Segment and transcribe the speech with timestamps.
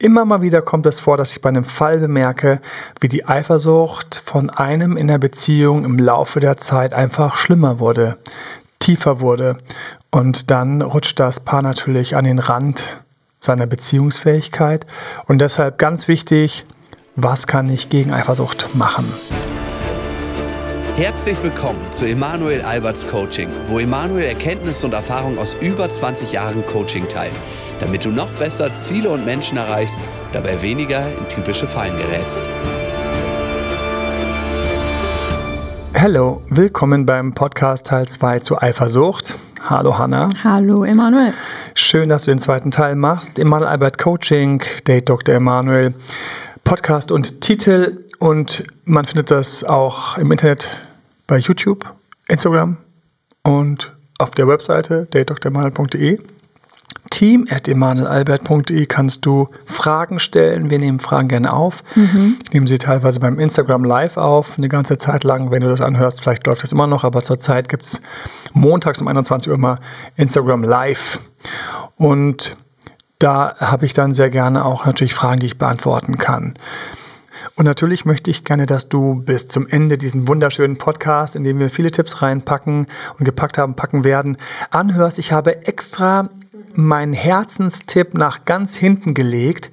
[0.00, 2.60] Immer mal wieder kommt es vor, dass ich bei einem Fall bemerke,
[3.00, 8.18] wie die Eifersucht von einem in der Beziehung im Laufe der Zeit einfach schlimmer wurde,
[8.80, 9.56] tiefer wurde.
[10.10, 13.04] Und dann rutscht das Paar natürlich an den Rand
[13.38, 14.84] seiner Beziehungsfähigkeit.
[15.26, 16.66] Und deshalb ganz wichtig,
[17.14, 19.06] was kann ich gegen Eifersucht machen?
[20.96, 26.66] Herzlich willkommen zu Emanuel Alberts Coaching, wo Emanuel Erkenntnisse und Erfahrung aus über 20 Jahren
[26.66, 27.32] Coaching teilt
[27.80, 30.00] damit du noch besser Ziele und Menschen erreichst,
[30.32, 32.44] dabei weniger in typische Fallen gerätst.
[35.96, 39.36] Hallo, willkommen beim Podcast Teil 2 zu Eifersucht.
[39.62, 40.28] Hallo Hanna.
[40.42, 41.32] Hallo Emanuel.
[41.74, 43.38] Schön, dass du den zweiten Teil machst.
[43.38, 45.34] Emanuel Albert Coaching, Date Dr.
[45.36, 45.94] Emanuel,
[46.62, 50.76] Podcast und Titel und man findet das auch im Internet
[51.26, 51.90] bei YouTube,
[52.28, 52.76] Instagram
[53.42, 56.18] und auf der Webseite datedremanuel.de
[57.14, 60.68] team.emanuelalbert.de kannst du Fragen stellen.
[60.68, 61.84] Wir nehmen Fragen gerne auf.
[61.94, 62.38] Mhm.
[62.52, 65.52] Nehmen sie teilweise beim Instagram Live auf, eine ganze Zeit lang.
[65.52, 68.02] Wenn du das anhörst, vielleicht läuft das immer noch, aber zurzeit gibt es
[68.52, 69.78] montags um 21 Uhr immer
[70.16, 71.20] Instagram Live.
[71.94, 72.56] Und
[73.20, 76.54] da habe ich dann sehr gerne auch natürlich Fragen, die ich beantworten kann.
[77.54, 81.60] Und natürlich möchte ich gerne, dass du bis zum Ende diesen wunderschönen Podcast, in dem
[81.60, 82.86] wir viele Tipps reinpacken
[83.18, 84.36] und gepackt haben, packen werden,
[84.70, 85.20] anhörst.
[85.20, 86.28] Ich habe extra
[86.76, 89.70] meinen Herzenstipp nach ganz hinten gelegt.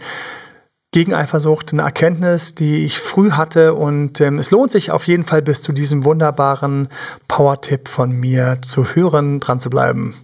[0.93, 5.23] Gegen Eifersucht, eine Erkenntnis, die ich früh hatte und ähm, es lohnt sich auf jeden
[5.23, 6.89] Fall bis zu diesem wunderbaren
[7.29, 10.15] Power-Tipp von mir zu hören, dran zu bleiben.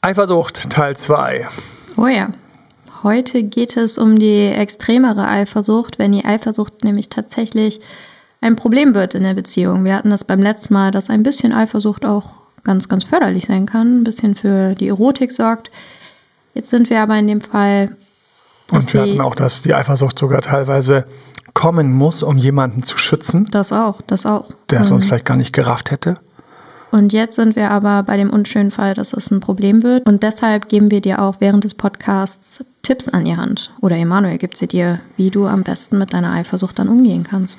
[0.00, 1.46] Eifersucht Teil 2.
[1.98, 2.30] Oh ja.
[3.02, 7.80] Heute geht es um die extremere Eifersucht, wenn die Eifersucht nämlich tatsächlich
[8.40, 9.84] ein Problem wird in der Beziehung.
[9.84, 13.66] Wir hatten das beim letzten Mal, dass ein bisschen Eifersucht auch ganz, ganz förderlich sein
[13.66, 15.70] kann, ein bisschen für die Erotik sorgt.
[16.54, 17.96] Jetzt sind wir aber in dem Fall.
[18.70, 21.06] Und wir hatten auch, dass die Eifersucht sogar teilweise
[21.54, 23.48] kommen muss, um jemanden zu schützen.
[23.50, 24.50] Das auch, das auch.
[24.70, 26.18] Der es uns vielleicht gar nicht gerafft hätte.
[26.90, 30.06] Und jetzt sind wir aber bei dem unschönen Fall, dass es ein Problem wird.
[30.06, 33.72] Und deshalb geben wir dir auch während des Podcasts Tipps an die Hand.
[33.80, 37.58] Oder Emanuel gibt sie dir, wie du am besten mit deiner Eifersucht dann umgehen kannst.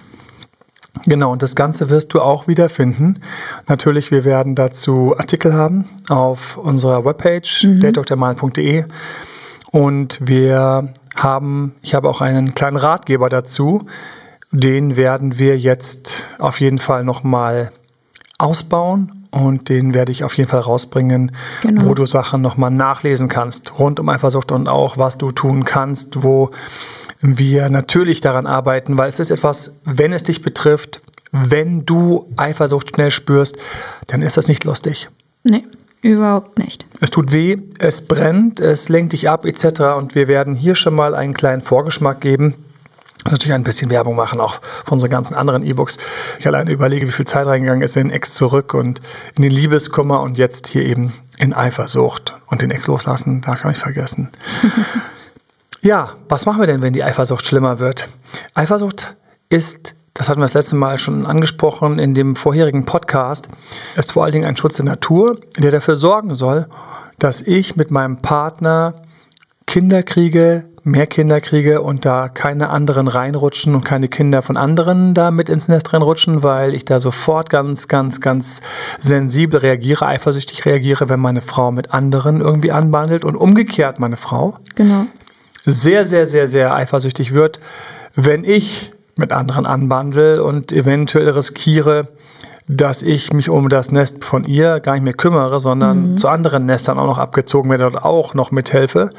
[1.05, 3.19] Genau, und das Ganze wirst du auch wiederfinden.
[3.67, 7.79] Natürlich, wir werden dazu Artikel haben auf unserer Webpage, mhm.
[7.79, 8.85] datedoktermal.de.
[9.71, 13.85] Und wir haben, ich habe auch einen kleinen Ratgeber dazu.
[14.51, 17.71] Den werden wir jetzt auf jeden Fall nochmal
[18.37, 21.31] ausbauen und den werde ich auf jeden Fall rausbringen,
[21.61, 21.85] genau.
[21.85, 26.23] wo du Sachen nochmal nachlesen kannst, rund um Eifersucht und auch, was du tun kannst,
[26.23, 26.51] wo
[27.21, 32.93] wir natürlich daran arbeiten, weil es ist etwas, wenn es dich betrifft, wenn du Eifersucht
[32.93, 33.57] schnell spürst,
[34.07, 35.09] dann ist das nicht lustig.
[35.43, 35.63] Nee,
[36.01, 36.85] überhaupt nicht.
[36.99, 39.81] Es tut weh, es brennt, es lenkt dich ab etc.
[39.97, 42.55] Und wir werden hier schon mal einen kleinen Vorgeschmack geben.
[43.23, 45.97] Das natürlich ein bisschen Werbung machen, auch von unseren ganzen anderen E-Books.
[46.39, 48.99] Ich alleine überlege, wie viel Zeit reingegangen ist in Ex zurück und
[49.35, 52.35] in den Liebeskummer und jetzt hier eben in Eifersucht.
[52.47, 54.31] Und den Ex loslassen, darf ich auch nicht vergessen.
[55.83, 58.07] Ja, was machen wir denn, wenn die Eifersucht schlimmer wird?
[58.53, 59.15] Eifersucht
[59.49, 63.49] ist, das hatten wir das letzte Mal schon angesprochen in dem vorherigen Podcast,
[63.95, 66.67] ist vor allen Dingen ein Schutz der Natur, der dafür sorgen soll,
[67.17, 68.93] dass ich mit meinem Partner
[69.67, 75.13] Kinder kriege, mehr Kinder kriege und da keine anderen reinrutschen und keine Kinder von anderen
[75.13, 78.61] da mit ins Nest reinrutschen, weil ich da sofort ganz, ganz, ganz
[78.99, 84.57] sensibel reagiere, eifersüchtig reagiere, wenn meine Frau mit anderen irgendwie anbandelt und umgekehrt meine Frau.
[84.75, 85.05] Genau
[85.63, 87.59] sehr, sehr, sehr, sehr eifersüchtig wird,
[88.15, 92.07] wenn ich mit anderen anbandel und eventuell riskiere,
[92.67, 96.17] dass ich mich um das Nest von ihr gar nicht mehr kümmere, sondern mhm.
[96.17, 99.09] zu anderen Nestern auch noch abgezogen werde und auch noch mithelfe.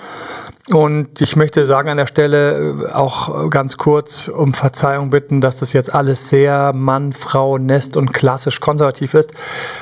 [0.70, 5.58] Und ich möchte sagen an der Stelle äh, auch ganz kurz um Verzeihung bitten, dass
[5.58, 9.34] das jetzt alles sehr Mann, Frau, Nest und klassisch konservativ ist.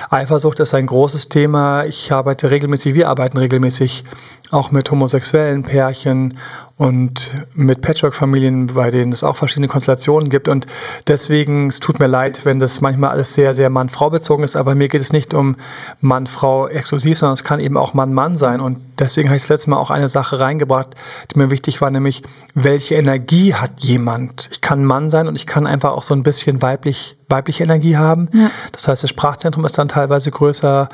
[0.09, 1.85] Eifersucht ist ein großes Thema.
[1.85, 4.05] Ich arbeite regelmäßig, wir arbeiten regelmäßig
[4.51, 6.37] auch mit homosexuellen Pärchen
[6.81, 10.49] und mit Patchwork-Familien, bei denen es auch verschiedene Konstellationen gibt.
[10.49, 10.67] Und
[11.09, 14.75] deswegen, es tut mir leid, wenn das manchmal alles sehr, sehr Mann-Frau bezogen ist, aber
[14.75, 15.57] mir geht es nicht um
[16.01, 18.63] Mann-Frau exklusiv, sondern es kann eben auch Mann-Mann sein.
[18.63, 20.95] Und deswegen habe ich das letzte Mal auch eine Sache reingebracht,
[21.31, 22.23] die mir wichtig war, nämlich,
[22.55, 24.49] welche Energie hat jemand?
[24.51, 27.99] Ich kann Mann sein und ich kann einfach auch so ein bisschen weiblich, weibliche Energie
[27.99, 28.31] haben.
[28.33, 28.51] Ja.
[28.73, 30.89] Das heißt, das Sprachzentrum ist dann teilweise größer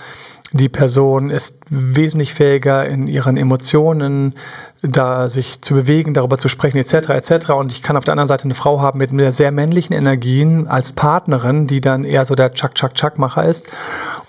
[0.56, 4.35] die Person ist wesentlich fähiger in ihren Emotionen,
[4.82, 7.11] da sich zu bewegen, darüber zu sprechen, etc.
[7.11, 7.50] etc.
[7.50, 10.93] Und ich kann auf der anderen Seite eine Frau haben mit sehr männlichen Energien als
[10.93, 13.67] Partnerin, die dann eher so der Chuck-Chuck-Chuck-Macher ist.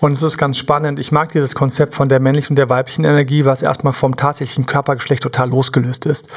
[0.00, 0.98] Und es ist ganz spannend.
[0.98, 4.66] Ich mag dieses Konzept von der männlichen und der weiblichen Energie, was erstmal vom tatsächlichen
[4.66, 6.28] Körpergeschlecht total losgelöst ist.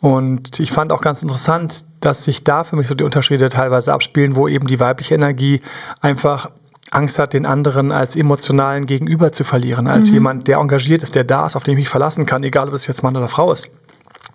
[0.00, 3.92] Und ich fand auch ganz interessant, dass sich da für mich so die Unterschiede teilweise
[3.92, 5.60] abspielen, wo eben die weibliche Energie
[6.00, 6.50] einfach
[6.90, 10.14] Angst hat, den anderen als emotionalen Gegenüber zu verlieren, als mhm.
[10.14, 12.74] jemand, der engagiert ist, der da ist, auf den ich mich verlassen kann, egal ob
[12.74, 13.70] es jetzt Mann oder Frau ist.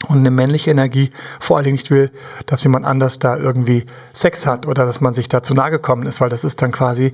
[0.08, 2.12] Und eine männliche Energie vor allen Dingen nicht will,
[2.46, 6.06] dass jemand anders da irgendwie Sex hat oder dass man sich da zu nahe gekommen
[6.06, 7.14] ist, weil das ist dann quasi,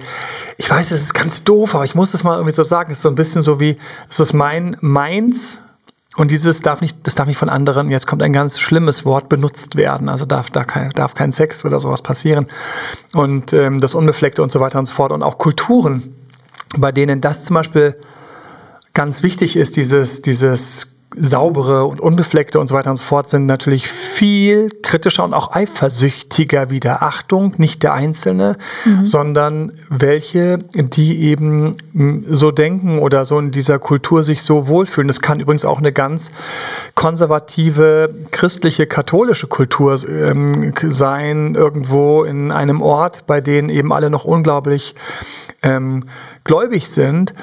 [0.57, 2.97] ich weiß, es ist ganz doof, aber ich muss das mal irgendwie so sagen, es
[2.97, 3.75] ist so ein bisschen so wie,
[4.09, 5.61] es ist mein, meins,
[6.15, 9.29] und dieses darf nicht, das darf nicht von anderen, jetzt kommt ein ganz schlimmes Wort,
[9.29, 10.09] benutzt werden.
[10.09, 12.47] Also darf da kein, darf kein Sex oder sowas passieren.
[13.13, 15.11] Und ähm, das Unbefleckte und so weiter und so fort.
[15.11, 16.15] Und auch Kulturen,
[16.77, 17.95] bei denen das zum Beispiel
[18.93, 23.47] ganz wichtig ist, dieses, dieses saubere und unbefleckte und so weiter und so fort sind
[23.47, 29.05] natürlich viel kritischer und auch eifersüchtiger wie der Achtung, nicht der Einzelne, mhm.
[29.05, 31.75] sondern welche, die eben
[32.27, 35.07] so denken oder so in dieser Kultur sich so wohlfühlen.
[35.07, 36.31] Das kann übrigens auch eine ganz
[36.93, 44.25] konservative, christliche, katholische Kultur ähm, sein, irgendwo in einem Ort, bei denen eben alle noch
[44.25, 44.93] unglaublich
[45.63, 46.05] ähm,
[46.43, 47.33] gläubig sind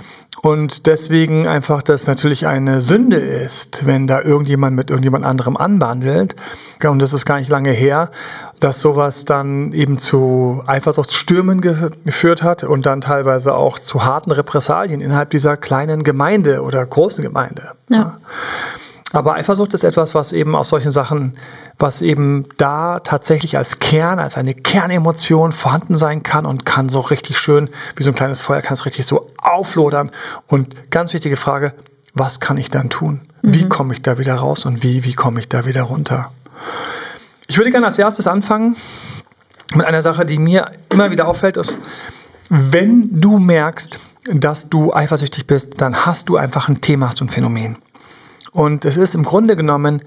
[0.43, 6.37] und deswegen einfach das natürlich eine Sünde ist, wenn da irgendjemand mit irgendjemand anderem anbandelt.
[6.85, 8.11] Und das ist gar nicht lange her,
[8.61, 15.01] dass sowas dann eben zu Eifersuchtsstürmen geführt hat und dann teilweise auch zu harten Repressalien
[15.01, 17.73] innerhalb dieser kleinen Gemeinde oder großen Gemeinde.
[17.89, 18.19] Ja.
[19.13, 21.37] Aber Eifersucht ist etwas, was eben aus solchen Sachen,
[21.79, 27.01] was eben da tatsächlich als Kern, als eine Kernemotion vorhanden sein kann und kann so
[27.01, 30.11] richtig schön, wie so ein kleines Feuer, kann es richtig so auflodern.
[30.47, 31.75] Und ganz wichtige Frage,
[32.15, 33.23] was kann ich dann tun?
[33.43, 33.55] Mhm.
[33.55, 36.33] Wie komme ich da wieder raus und wie, wie komme ich da wieder runter?
[37.47, 38.77] Ich würde gerne als erstes anfangen
[39.75, 41.79] mit einer Sache, die mir immer wieder auffällt, ist,
[42.49, 43.99] wenn du merkst,
[44.33, 47.77] dass du eifersüchtig bist, dann hast du einfach ein Thema, hast du ein Phänomen.
[48.53, 50.03] Und es ist im Grunde genommen,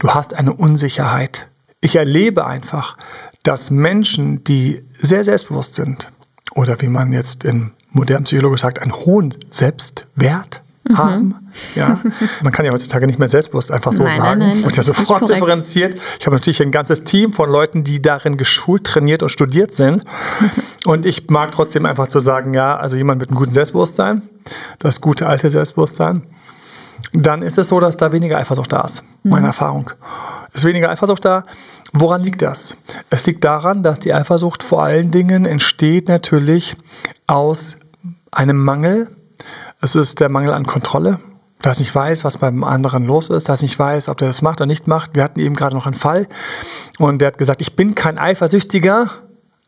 [0.00, 1.48] du hast eine Unsicherheit.
[1.80, 2.96] Ich erlebe einfach,
[3.44, 6.10] dass Menschen, die sehr selbstbewusst sind,
[6.54, 10.98] oder wie man jetzt in modernen Psychologie sagt, einen hohen Selbstwert mhm.
[10.98, 11.34] haben.
[11.74, 12.00] Ja,
[12.42, 14.82] man kann ja heutzutage nicht mehr selbstbewusst einfach so nein, sagen nein, nein, und ja
[14.82, 15.96] sofort differenziert.
[16.18, 20.04] Ich habe natürlich ein ganzes Team von Leuten, die darin geschult, trainiert und studiert sind.
[20.86, 24.22] und ich mag trotzdem einfach zu sagen, ja, also jemand mit einem guten Selbstbewusstsein,
[24.78, 26.22] das gute alte Selbstbewusstsein,
[27.12, 29.02] dann ist es so, dass da weniger Eifersucht da ist.
[29.22, 29.46] Meine mhm.
[29.46, 29.90] Erfahrung.
[30.52, 31.44] Ist weniger Eifersucht da.
[31.92, 32.76] Woran liegt das?
[33.10, 36.76] Es liegt daran, dass die Eifersucht vor allen Dingen entsteht natürlich
[37.26, 37.80] aus
[38.30, 39.08] einem Mangel.
[39.80, 41.18] Es ist der Mangel an Kontrolle.
[41.62, 44.60] Dass ich weiß, was beim anderen los ist, dass ich weiß, ob der das macht
[44.60, 45.14] oder nicht macht.
[45.14, 46.26] Wir hatten eben gerade noch einen Fall
[46.98, 49.10] und der hat gesagt, ich bin kein Eifersüchtiger,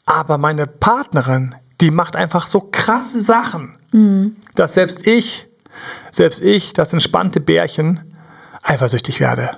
[0.07, 4.37] aber meine Partnerin, die macht einfach so krasse Sachen, mhm.
[4.55, 5.49] dass selbst ich
[6.11, 8.01] selbst ich, das entspannte Bärchen,
[8.63, 9.51] eifersüchtig werde.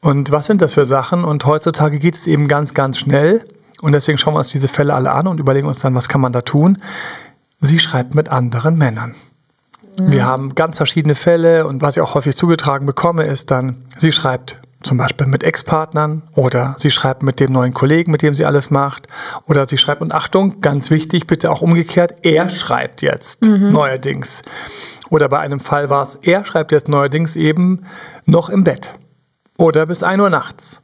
[0.00, 1.24] Und was sind das für Sachen?
[1.24, 3.44] Und heutzutage geht es eben ganz, ganz schnell.
[3.80, 6.20] Und deswegen schauen wir uns diese Fälle alle an und überlegen uns dann, was kann
[6.20, 6.78] man da tun.
[7.58, 9.14] Sie schreibt mit anderen Männern.
[9.98, 10.12] Mhm.
[10.12, 14.12] Wir haben ganz verschiedene Fälle und was ich auch häufig zugetragen bekomme, ist dann, sie
[14.12, 18.46] schreibt zum Beispiel mit Ex-Partnern oder sie schreibt mit dem neuen Kollegen, mit dem sie
[18.46, 19.08] alles macht
[19.44, 23.72] oder sie schreibt, und Achtung, ganz wichtig, bitte auch umgekehrt, er schreibt jetzt mhm.
[23.72, 24.42] neuerdings.
[25.10, 27.84] Oder bei einem Fall war es, er schreibt jetzt neuerdings eben
[28.24, 28.94] noch im Bett.
[29.58, 30.82] Oder bis 1 Uhr nachts.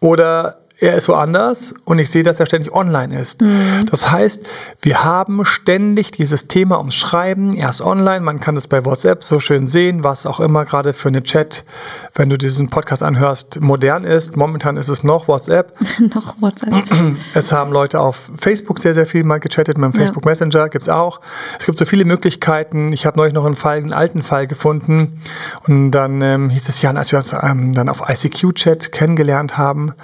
[0.00, 3.40] Oder er ist woanders und ich sehe, dass er ständig online ist.
[3.40, 3.86] Mhm.
[3.90, 4.44] Das heißt,
[4.82, 7.54] wir haben ständig dieses Thema ums Schreiben.
[7.54, 10.92] Er ist online, man kann das bei WhatsApp so schön sehen, was auch immer gerade
[10.92, 11.64] für eine Chat,
[12.14, 14.36] wenn du diesen Podcast anhörst, modern ist.
[14.36, 15.74] Momentan ist es noch WhatsApp.
[16.14, 16.72] noch WhatsApp.
[17.34, 20.30] Es haben Leute auf Facebook sehr, sehr viel mal gechattet, mit dem Facebook ja.
[20.30, 21.20] Messenger gibt es auch.
[21.58, 22.92] Es gibt so viele Möglichkeiten.
[22.92, 25.20] Ich habe neulich noch einen Fall, einen alten Fall gefunden
[25.66, 29.94] und dann ähm, hieß es ja, als wir uns ähm, dann auf ICQ-Chat kennengelernt haben,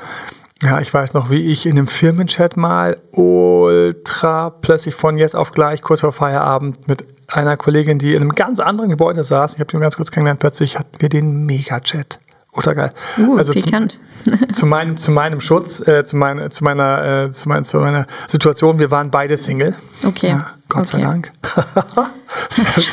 [0.62, 5.52] ja, ich weiß noch, wie ich in einem Firmenchat mal ultra plötzlich von jetzt auf
[5.52, 9.60] gleich, kurz vor Feierabend, mit einer Kollegin, die in einem ganz anderen Gebäude saß, ich
[9.60, 12.18] habe ihn ganz kurz kennengelernt, plötzlich hatten wir den Mega-Chat.
[12.52, 12.90] Ultra geil.
[13.16, 13.88] Uh, also zum,
[14.52, 18.06] zu, meinem, zu meinem Schutz, äh, zu, mein, zu, meiner, äh, zu, mein, zu meiner
[18.26, 19.76] Situation, wir waren beide Single.
[20.04, 20.30] Okay.
[20.30, 20.96] Ja, Gott okay.
[20.96, 21.32] sei Dank.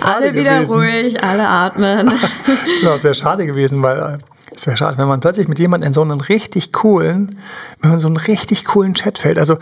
[0.04, 0.74] alle wieder gewesen.
[0.74, 2.08] ruhig, alle atmen.
[2.82, 4.20] genau, es wäre schade gewesen, weil
[4.58, 7.38] es wäre schade, wenn man plötzlich mit jemandem in so einen richtig coolen,
[7.80, 9.58] wenn man so einen richtig coolen Chat fällt, also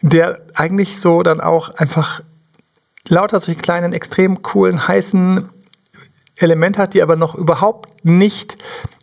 [0.00, 2.22] der eigentlich so dann auch einfach
[3.08, 5.48] lauter solche kleinen, extrem coolen, heißen
[6.36, 8.56] Elemente hat, die aber noch überhaupt nicht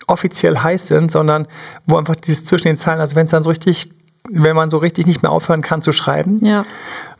[0.07, 1.47] offiziell heiß sind, sondern
[1.85, 3.91] wo einfach dieses zwischen den Zeilen, also wenn es dann so richtig,
[4.29, 6.65] wenn man so richtig nicht mehr aufhören kann zu schreiben, ja.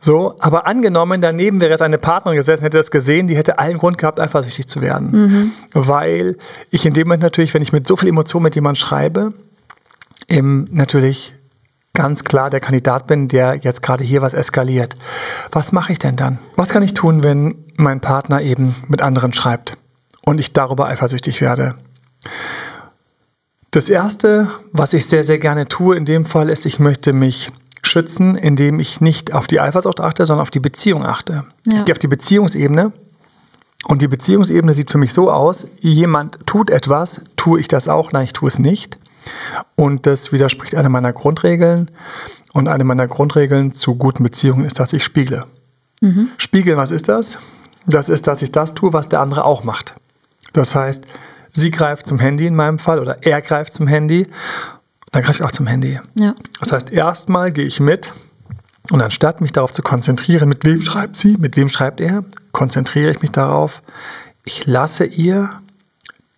[0.03, 3.77] So, aber angenommen, daneben wäre jetzt eine Partnerin gesessen, hätte das gesehen, die hätte allen
[3.77, 5.11] Grund gehabt, eifersüchtig zu werden.
[5.11, 5.51] Mhm.
[5.71, 6.35] Weil
[6.71, 9.31] ich in dem Moment natürlich, wenn ich mit so viel Emotion mit jemandem schreibe,
[10.27, 11.33] eben natürlich
[11.93, 14.97] ganz klar der Kandidat bin, der jetzt gerade hier was eskaliert.
[15.53, 16.37] Was mache ich denn dann?
[16.57, 19.77] Was kann ich tun, wenn mein Partner eben mit anderen schreibt
[20.25, 21.75] und ich darüber eifersüchtig werde?
[23.71, 27.51] Das Erste, was ich sehr, sehr gerne tue in dem Fall, ist, ich möchte mich
[27.83, 31.45] schützen, indem ich nicht auf die Eifersucht achte, sondern auf die Beziehung achte.
[31.65, 31.77] Ja.
[31.77, 32.91] Ich gehe auf die Beziehungsebene
[33.85, 38.11] und die Beziehungsebene sieht für mich so aus, jemand tut etwas, tue ich das auch?
[38.11, 38.97] Nein, ich tue es nicht.
[39.75, 41.91] Und das widerspricht einer meiner Grundregeln.
[42.53, 45.45] Und eine meiner Grundregeln zu guten Beziehungen ist, dass ich spiegle.
[46.01, 46.29] Mhm.
[46.37, 47.39] Spiegeln, was ist das?
[47.85, 49.95] Das ist, dass ich das tue, was der andere auch macht.
[50.53, 51.05] Das heißt,
[51.51, 54.27] sie greift zum Handy in meinem Fall oder er greift zum Handy,
[55.13, 55.99] dann greife ich auch zum Handy.
[56.15, 56.35] Ja.
[56.59, 58.13] Das heißt, erstmal gehe ich mit
[58.91, 63.11] und anstatt mich darauf zu konzentrieren, mit wem schreibt sie, mit wem schreibt er, konzentriere
[63.11, 63.81] ich mich darauf,
[64.43, 65.51] ich lasse ihr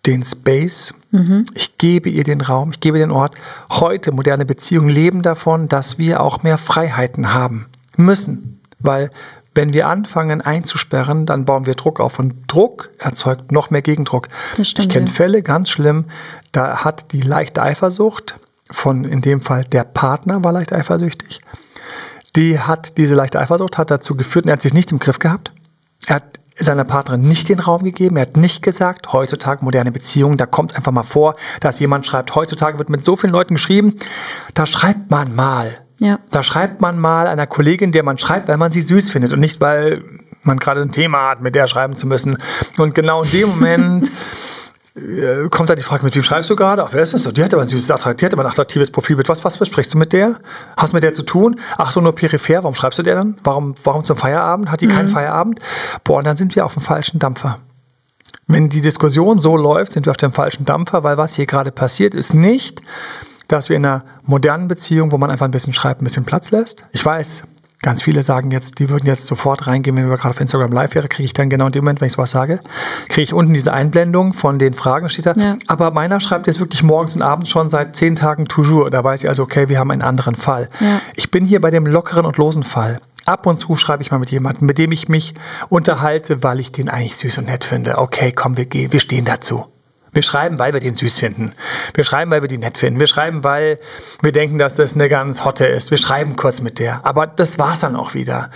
[0.04, 1.44] den Space, mhm.
[1.54, 3.34] ich gebe ihr den Raum, ich gebe den Ort.
[3.70, 7.66] Heute moderne Beziehungen leben davon, dass wir auch mehr Freiheiten haben
[7.96, 9.10] müssen, weil
[9.54, 14.28] wenn wir anfangen einzusperren, dann bauen wir Druck auf und Druck erzeugt noch mehr Gegendruck.
[14.58, 15.12] Ich kenne ja.
[15.12, 16.04] Fälle ganz schlimm,
[16.52, 18.38] da hat die leichte Eifersucht
[18.70, 21.40] von in dem Fall der Partner war leicht eifersüchtig.
[22.34, 25.18] Die hat diese leichte Eifersucht hat dazu geführt, und er hat sich nicht im Griff
[25.18, 25.52] gehabt.
[26.06, 28.16] Er hat seiner Partnerin nicht den Raum gegeben.
[28.16, 32.34] Er hat nicht gesagt, heutzutage moderne Beziehungen, da kommt einfach mal vor, dass jemand schreibt,
[32.34, 33.94] heutzutage wird mit so vielen Leuten geschrieben,
[34.54, 35.78] da schreibt man mal.
[35.98, 36.18] Ja.
[36.30, 39.40] Da schreibt man mal einer Kollegin, der man schreibt, weil man sie süß findet und
[39.40, 40.02] nicht, weil
[40.42, 42.38] man gerade ein Thema hat, mit der schreiben zu müssen.
[42.78, 44.10] Und genau in dem Moment
[45.50, 46.82] kommt da die Frage, mit wem schreibst du gerade?
[46.82, 47.22] Ach, wer ist das?
[47.24, 49.28] Die hat aber ein süßes, die hat aber ein attraktives Profilbild.
[49.28, 50.38] Was, was besprichst du mit der?
[50.76, 51.60] Hast du mit der zu tun?
[51.76, 52.62] Ach so, nur peripher.
[52.62, 53.38] Warum schreibst du der dann?
[53.44, 54.70] Warum, warum zum Feierabend?
[54.70, 54.92] Hat die mhm.
[54.92, 55.60] keinen Feierabend?
[56.02, 57.58] Boah, und dann sind wir auf dem falschen Dampfer.
[58.46, 61.72] Wenn die Diskussion so läuft, sind wir auf dem falschen Dampfer, weil was hier gerade
[61.72, 62.80] passiert, ist nicht,
[63.48, 66.52] dass wir in einer modernen Beziehung, wo man einfach ein bisschen schreibt, ein bisschen Platz
[66.52, 66.86] lässt.
[66.92, 67.44] Ich weiß,
[67.86, 70.96] Ganz viele sagen jetzt, die würden jetzt sofort reingehen, wenn wir gerade auf Instagram live
[70.96, 72.58] wäre, kriege ich dann genau in dem Moment, wenn ich sowas sage,
[73.08, 75.34] kriege ich unten diese Einblendung von den Fragen, steht da.
[75.36, 75.56] Ja.
[75.68, 78.90] Aber meiner schreibt jetzt wirklich morgens und abends schon seit zehn Tagen toujours.
[78.90, 80.68] Da weiß ich also, okay, wir haben einen anderen Fall.
[80.80, 81.00] Ja.
[81.14, 83.00] Ich bin hier bei dem lockeren und losen Fall.
[83.24, 85.34] Ab und zu schreibe ich mal mit jemandem, mit dem ich mich
[85.68, 87.98] unterhalte, weil ich den eigentlich süß und nett finde.
[87.98, 89.64] Okay, komm, wir gehen, wir stehen dazu.
[90.16, 91.52] Wir schreiben, weil wir den süß finden.
[91.94, 92.98] Wir schreiben, weil wir die nett finden.
[92.98, 93.78] Wir schreiben, weil
[94.22, 95.90] wir denken, dass das eine ganz hotte ist.
[95.90, 97.04] Wir schreiben kurz mit der.
[97.04, 98.50] Aber das war's dann auch wieder.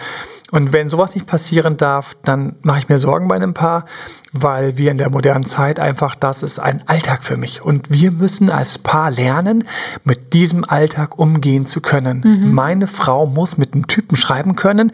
[0.50, 3.84] Und wenn sowas nicht passieren darf, dann mache ich mir Sorgen bei einem Paar,
[4.32, 7.62] weil wir in der modernen Zeit einfach, das ist ein Alltag für mich.
[7.62, 9.64] Und wir müssen als Paar lernen,
[10.02, 12.22] mit diesem Alltag umgehen zu können.
[12.24, 12.54] Mhm.
[12.54, 14.92] Meine Frau muss mit einem Typen schreiben können,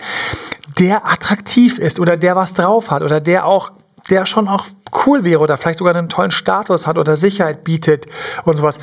[0.79, 3.71] der attraktiv ist oder der was drauf hat oder der auch
[4.11, 4.67] der schon auch
[5.07, 8.07] cool wäre oder vielleicht sogar einen tollen Status hat oder Sicherheit bietet
[8.45, 8.81] und sowas.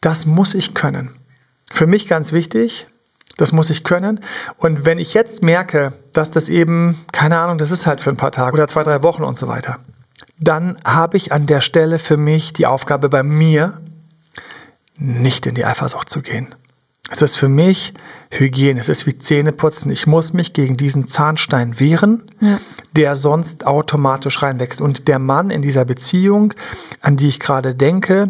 [0.00, 1.16] Das muss ich können.
[1.72, 2.86] Für mich ganz wichtig,
[3.36, 4.20] das muss ich können.
[4.58, 8.16] Und wenn ich jetzt merke, dass das eben, keine Ahnung, das ist halt für ein
[8.16, 9.78] paar Tage oder zwei, drei Wochen und so weiter,
[10.38, 13.80] dann habe ich an der Stelle für mich die Aufgabe bei mir,
[14.96, 16.54] nicht in die Eifersucht zu gehen.
[17.10, 17.92] Es ist für mich
[18.30, 19.92] Hygiene, es ist wie Zähneputzen.
[19.92, 22.58] Ich muss mich gegen diesen Zahnstein wehren, ja.
[22.96, 24.80] der sonst automatisch reinwächst.
[24.80, 26.54] Und der Mann in dieser Beziehung,
[27.02, 28.28] an die ich gerade denke,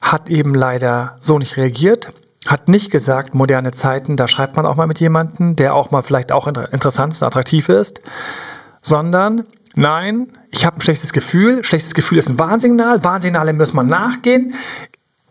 [0.00, 2.12] hat eben leider so nicht reagiert,
[2.46, 6.02] hat nicht gesagt, moderne Zeiten, da schreibt man auch mal mit jemandem, der auch mal
[6.02, 8.00] vielleicht auch interessant und attraktiv ist,
[8.80, 13.88] sondern nein, ich habe ein schlechtes Gefühl, schlechtes Gefühl ist ein Warnsignal, Warnsignale muss man
[13.88, 14.54] nachgehen,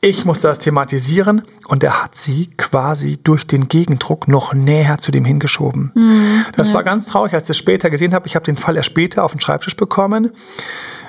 [0.02, 5.12] ich musste das thematisieren und er hat sie quasi durch den Gegendruck noch näher zu
[5.12, 5.92] dem hingeschoben.
[5.94, 6.76] Mhm, das ja.
[6.76, 8.28] war ganz traurig, als ich das später gesehen habe.
[8.28, 10.32] Ich habe den Fall erst später auf den Schreibtisch bekommen.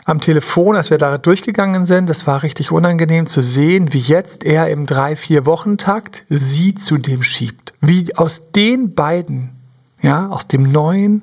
[0.04, 4.44] Am Telefon, als wir da durchgegangen sind, das war richtig unangenehm zu sehen, wie jetzt
[4.44, 7.74] er im drei, vier Wochen Takt sie zu dem schiebt.
[7.80, 9.59] Wie aus den beiden,
[10.02, 11.22] ja, aus dem neuen,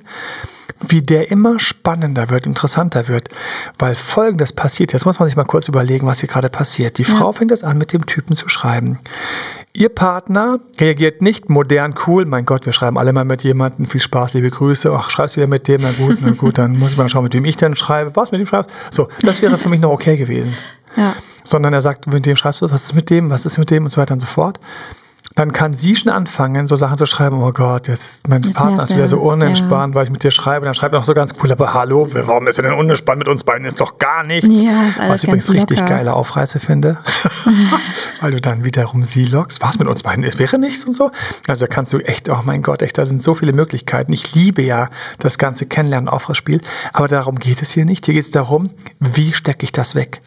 [0.86, 3.28] wie der immer spannender wird, interessanter wird.
[3.78, 6.98] Weil folgendes passiert, jetzt muss man sich mal kurz überlegen, was hier gerade passiert.
[6.98, 7.14] Die ja.
[7.14, 8.98] Frau fängt es an, mit dem Typen zu schreiben.
[9.72, 14.00] Ihr Partner reagiert nicht modern, cool, mein Gott, wir schreiben alle mal mit jemandem, viel
[14.00, 16.92] Spaß, liebe Grüße, ach, schreibst du wieder mit dem, na gut, na gut, dann muss
[16.92, 18.70] ich mal schauen, mit wem ich denn schreibe, was mit dem schreibst.
[18.90, 20.54] So, das wäre für mich noch okay gewesen.
[20.96, 21.14] Ja.
[21.44, 23.84] Sondern er sagt, mit dem schreibst du, was ist mit dem, was ist mit dem
[23.84, 24.58] und so weiter und so fort
[25.38, 28.82] dann kann sie schon anfangen, so Sachen zu schreiben, oh Gott, jetzt, mein jetzt Partner
[28.82, 29.98] ist wieder so unentspannt, ja.
[29.98, 30.64] weil ich mit dir schreibe.
[30.64, 33.28] Dann schreibt er auch so ganz cool, aber hallo, warum ist er denn unentspannt mit
[33.28, 33.64] uns beiden?
[33.64, 34.48] Ist doch gar nichts.
[34.60, 34.72] Ja,
[35.06, 35.60] Was ich übrigens locker.
[35.60, 36.98] richtig geile Aufreiße finde.
[38.20, 39.62] weil du dann wiederum sie lockst.
[39.62, 40.24] Was mit uns beiden?
[40.24, 41.12] Es wäre nichts und so.
[41.46, 44.12] Also da kannst du echt, oh mein Gott, echt, da sind so viele Möglichkeiten.
[44.12, 44.88] Ich liebe ja
[45.20, 46.60] das ganze Kennenlernen Aufrissspiel,
[46.92, 48.06] aber darum geht es hier nicht.
[48.06, 50.20] Hier geht es darum, wie stecke ich das weg?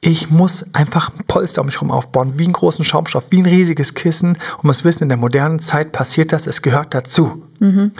[0.00, 3.46] Ich muss einfach ein Polster um mich herum aufbauen, wie einen großen Schaumstoff, wie ein
[3.46, 4.38] riesiges Kissen.
[4.58, 7.42] Und muss wissen, in der modernen Zeit passiert das, es gehört dazu.
[7.58, 7.90] Mhm.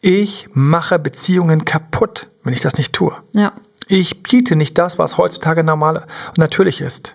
[0.00, 3.16] Ich mache Beziehungen kaputt, wenn ich das nicht tue.
[3.32, 3.52] Ja.
[3.86, 7.14] Ich biete nicht das, was heutzutage normal und natürlich ist.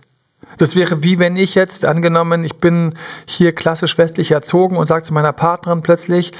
[0.57, 5.03] Das wäre wie wenn ich jetzt angenommen, ich bin hier klassisch westlich erzogen und sage
[5.03, 6.31] zu meiner Partnerin plötzlich,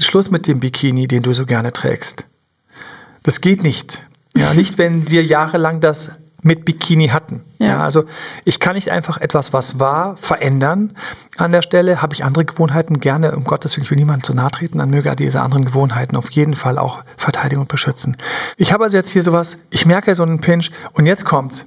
[0.00, 2.26] Schluss mit dem Bikini, den du so gerne trägst.
[3.22, 4.04] Das geht nicht.
[4.36, 7.42] Ja, nicht, wenn wir jahrelang das mit Bikini hatten.
[7.58, 7.66] Ja.
[7.66, 7.82] ja.
[7.82, 8.04] also
[8.44, 10.94] ich kann nicht einfach etwas, was war, verändern.
[11.36, 14.34] An der Stelle habe ich andere Gewohnheiten gerne, um Gottes Willen, ich will niemandem zu
[14.34, 18.16] nahe treten, dann möge er diese anderen Gewohnheiten auf jeden Fall auch verteidigen und beschützen.
[18.56, 21.66] Ich habe also jetzt hier sowas, ich merke so einen Pinch und jetzt kommt's.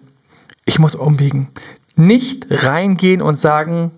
[0.65, 1.49] Ich muss umbiegen.
[1.95, 3.91] Nicht reingehen und sagen,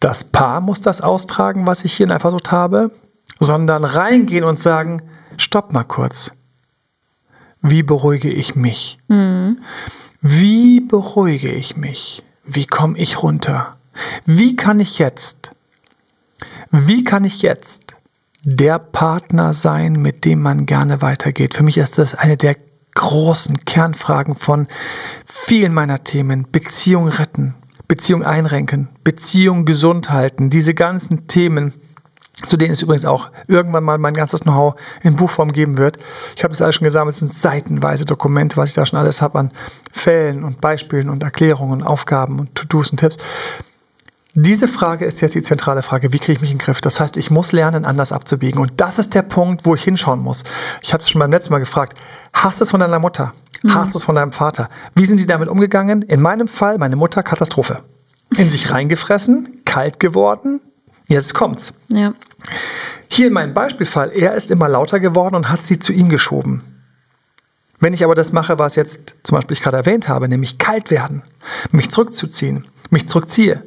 [0.00, 2.90] das Paar muss das austragen, was ich hier versucht habe,
[3.38, 5.02] sondern reingehen und sagen,
[5.36, 6.32] stopp mal kurz
[7.62, 8.98] wie beruhige ich mich?
[9.08, 9.58] Mhm.
[10.20, 12.22] Wie beruhige ich mich?
[12.44, 13.76] Wie komme ich runter?
[14.24, 15.52] Wie kann ich jetzt,
[16.70, 17.94] wie kann ich jetzt
[18.42, 21.54] der Partner sein, mit dem man gerne weitergeht?
[21.54, 22.56] Für mich ist das eine der
[22.94, 24.66] großen Kernfragen von
[25.24, 26.46] vielen meiner Themen.
[26.50, 27.54] Beziehung retten,
[27.88, 31.74] Beziehung einrenken, Beziehung gesund halten, diese ganzen Themen
[32.46, 35.98] zu denen es übrigens auch irgendwann mal mein ganzes Know-how in Buchform geben wird.
[36.36, 39.22] Ich habe das alles schon gesammelt, es sind seitenweise Dokumente, was ich da schon alles
[39.22, 39.50] habe an
[39.92, 43.16] Fällen und Beispielen und Erklärungen, Aufgaben und To-Dos und Tipps.
[44.34, 46.80] Diese Frage ist jetzt die zentrale Frage, wie kriege ich mich in den Griff?
[46.80, 48.60] Das heißt, ich muss lernen, anders abzubiegen.
[48.60, 50.44] Und das ist der Punkt, wo ich hinschauen muss.
[50.82, 51.98] Ich habe es schon beim letzten Mal gefragt,
[52.32, 53.34] hast du es von deiner Mutter?
[53.62, 53.74] Mhm.
[53.74, 54.68] Hast du es von deinem Vater?
[54.94, 56.02] Wie sind sie damit umgegangen?
[56.02, 57.82] In meinem Fall, meine Mutter, Katastrophe.
[58.36, 60.60] In sich reingefressen, kalt geworden,
[61.10, 61.74] Jetzt kommt's.
[61.88, 62.14] Ja.
[63.10, 66.62] Hier in meinem Beispielfall, er ist immer lauter geworden und hat sie zu ihm geschoben.
[67.80, 70.92] Wenn ich aber das mache, was jetzt zum Beispiel ich gerade erwähnt habe, nämlich kalt
[70.92, 71.24] werden,
[71.72, 73.64] mich zurückzuziehen, mich zurückziehe,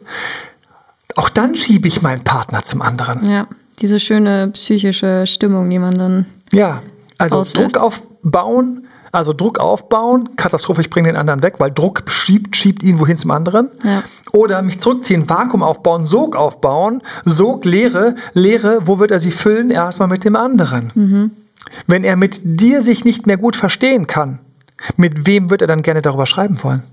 [1.18, 3.30] auch dann schiebe ich meinen Partner zum anderen.
[3.30, 3.48] Ja,
[3.82, 6.26] diese schöne psychische Stimmung, die man dann.
[6.54, 6.82] Ja,
[7.18, 7.76] also auslöst.
[7.76, 12.82] Druck aufbauen, also Druck aufbauen, Katastrophe, ich bringe den anderen weg, weil Druck schiebt, schiebt
[12.82, 13.70] ihn wohin zum anderen.
[13.86, 14.04] Ja.
[14.32, 19.70] Oder mich zurückziehen, Vakuum aufbauen, Sog aufbauen, Sog, Leere, Leere, wo wird er sie füllen?
[19.70, 20.92] Erstmal mit dem anderen.
[20.96, 21.32] Mhm.
[21.86, 24.40] Wenn er mit dir sich nicht mehr gut verstehen kann,
[24.98, 26.84] mit wem wird er dann gerne darüber schreiben wollen?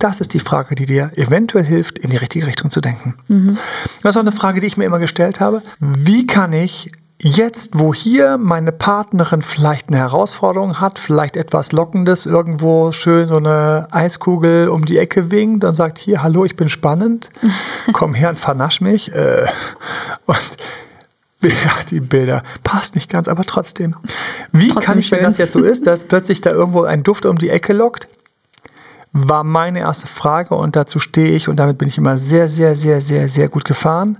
[0.00, 3.14] Das ist die Frage, die dir eventuell hilft, in die richtige Richtung zu denken.
[3.28, 3.58] Mhm.
[4.02, 5.62] Das ist auch eine Frage, die ich mir immer gestellt habe.
[5.78, 6.90] Wie kann ich
[7.22, 13.36] Jetzt, wo hier meine Partnerin vielleicht eine Herausforderung hat, vielleicht etwas Lockendes, irgendwo schön so
[13.36, 17.28] eine Eiskugel um die Ecke winkt und sagt, hier, hallo, ich bin spannend,
[17.92, 19.12] komm her und vernasch mich.
[19.12, 19.46] Äh,
[20.24, 20.56] und
[21.42, 21.50] ja,
[21.90, 23.96] die Bilder passt nicht ganz, aber trotzdem.
[24.50, 25.18] Wie trotzdem kann ich, schön.
[25.18, 28.08] wenn das jetzt so ist, dass plötzlich da irgendwo ein Duft um die Ecke lockt?
[29.12, 32.74] War meine erste Frage und dazu stehe ich und damit bin ich immer sehr, sehr,
[32.74, 34.16] sehr, sehr, sehr gut gefahren.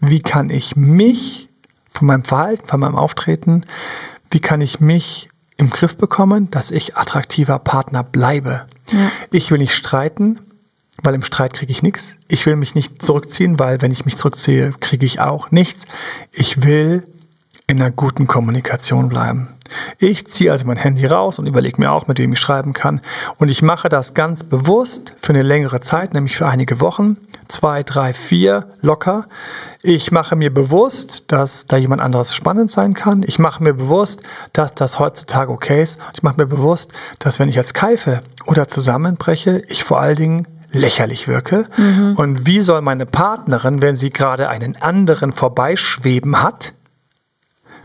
[0.00, 1.48] Wie kann ich mich
[1.94, 3.64] von meinem Verhalten, von meinem Auftreten,
[4.30, 8.66] wie kann ich mich im Griff bekommen, dass ich attraktiver Partner bleibe.
[8.90, 9.10] Ja.
[9.30, 10.40] Ich will nicht streiten,
[11.02, 12.18] weil im Streit kriege ich nichts.
[12.28, 15.86] Ich will mich nicht zurückziehen, weil wenn ich mich zurückziehe, kriege ich auch nichts.
[16.32, 17.06] Ich will
[17.66, 19.54] in einer guten Kommunikation bleiben.
[19.98, 23.00] Ich ziehe also mein Handy raus und überlege mir auch, mit wem ich schreiben kann.
[23.36, 27.16] Und ich mache das ganz bewusst für eine längere Zeit, nämlich für einige Wochen.
[27.48, 29.26] Zwei, drei, vier, locker.
[29.82, 33.22] Ich mache mir bewusst, dass da jemand anderes spannend sein kann.
[33.26, 35.98] Ich mache mir bewusst, dass das heutzutage okay ist.
[36.14, 40.48] Ich mache mir bewusst, dass wenn ich jetzt keife oder zusammenbreche, ich vor allen Dingen
[40.74, 41.66] lächerlich wirke.
[41.76, 42.14] Mhm.
[42.16, 46.74] Und wie soll meine Partnerin, wenn sie gerade einen anderen vorbeischweben hat,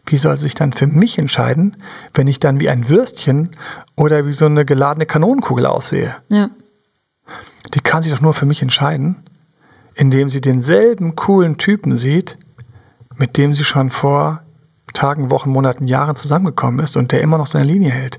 [0.06, 1.78] wie soll sie sich dann für mich entscheiden,
[2.13, 3.52] wenn ich dann wie ein Würstchen
[3.95, 6.15] oder wie so eine geladene Kanonenkugel aussehe?
[6.30, 6.50] Ja.
[7.74, 9.24] Die kann sich doch nur für mich entscheiden,
[10.00, 12.38] indem sie denselben coolen Typen sieht,
[13.18, 14.44] mit dem sie schon vor
[14.94, 18.18] Tagen, Wochen, Monaten, Jahren zusammengekommen ist und der immer noch seine Linie hält.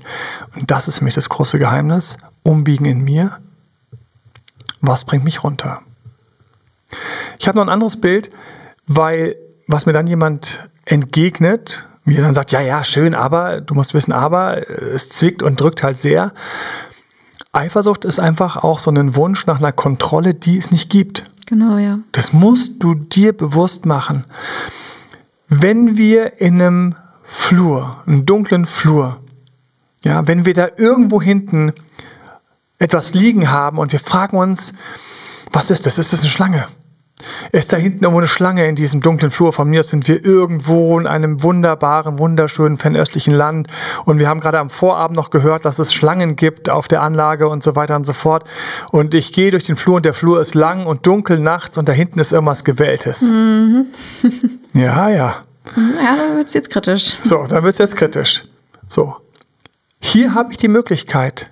[0.55, 2.17] Und das ist für mich das große Geheimnis.
[2.43, 3.39] Umbiegen in mir.
[4.79, 5.81] Was bringt mich runter?
[7.39, 8.29] Ich habe noch ein anderes Bild,
[8.85, 13.95] weil was mir dann jemand entgegnet, mir dann sagt, ja, ja, schön, aber du musst
[13.95, 16.31] wissen, aber es zwickt und drückt halt sehr.
[17.53, 21.30] Eifersucht ist einfach auch so ein Wunsch nach einer Kontrolle, die es nicht gibt.
[21.51, 21.99] Genau, ja.
[22.13, 24.23] Das musst du dir bewusst machen.
[25.49, 29.19] Wenn wir in einem Flur, einem dunklen Flur,
[30.01, 31.73] ja, wenn wir da irgendwo hinten
[32.79, 34.73] etwas liegen haben und wir fragen uns,
[35.51, 35.97] Was ist das?
[35.97, 36.67] Ist das eine Schlange?
[37.51, 39.53] Ist da hinten irgendwo eine Schlange in diesem dunklen Flur?
[39.53, 43.67] Von mir sind wir irgendwo in einem wunderbaren, wunderschönen fernöstlichen Land.
[44.05, 47.47] Und wir haben gerade am Vorabend noch gehört, dass es Schlangen gibt auf der Anlage
[47.47, 48.43] und so weiter und so fort.
[48.91, 51.87] Und ich gehe durch den Flur und der Flur ist lang und dunkel nachts und
[51.89, 53.21] da hinten ist irgendwas Gewähltes.
[53.21, 53.87] Mhm.
[54.73, 55.35] ja, ja.
[55.75, 57.17] Ja, dann wird es jetzt kritisch.
[57.23, 58.45] So, dann wird es jetzt kritisch.
[58.87, 59.15] So.
[59.99, 61.51] Hier habe ich die Möglichkeit,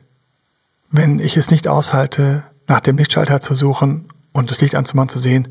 [0.91, 4.08] wenn ich es nicht aushalte, nach dem Lichtschalter zu suchen
[4.39, 5.47] und das Licht anzumachen, zu sehen,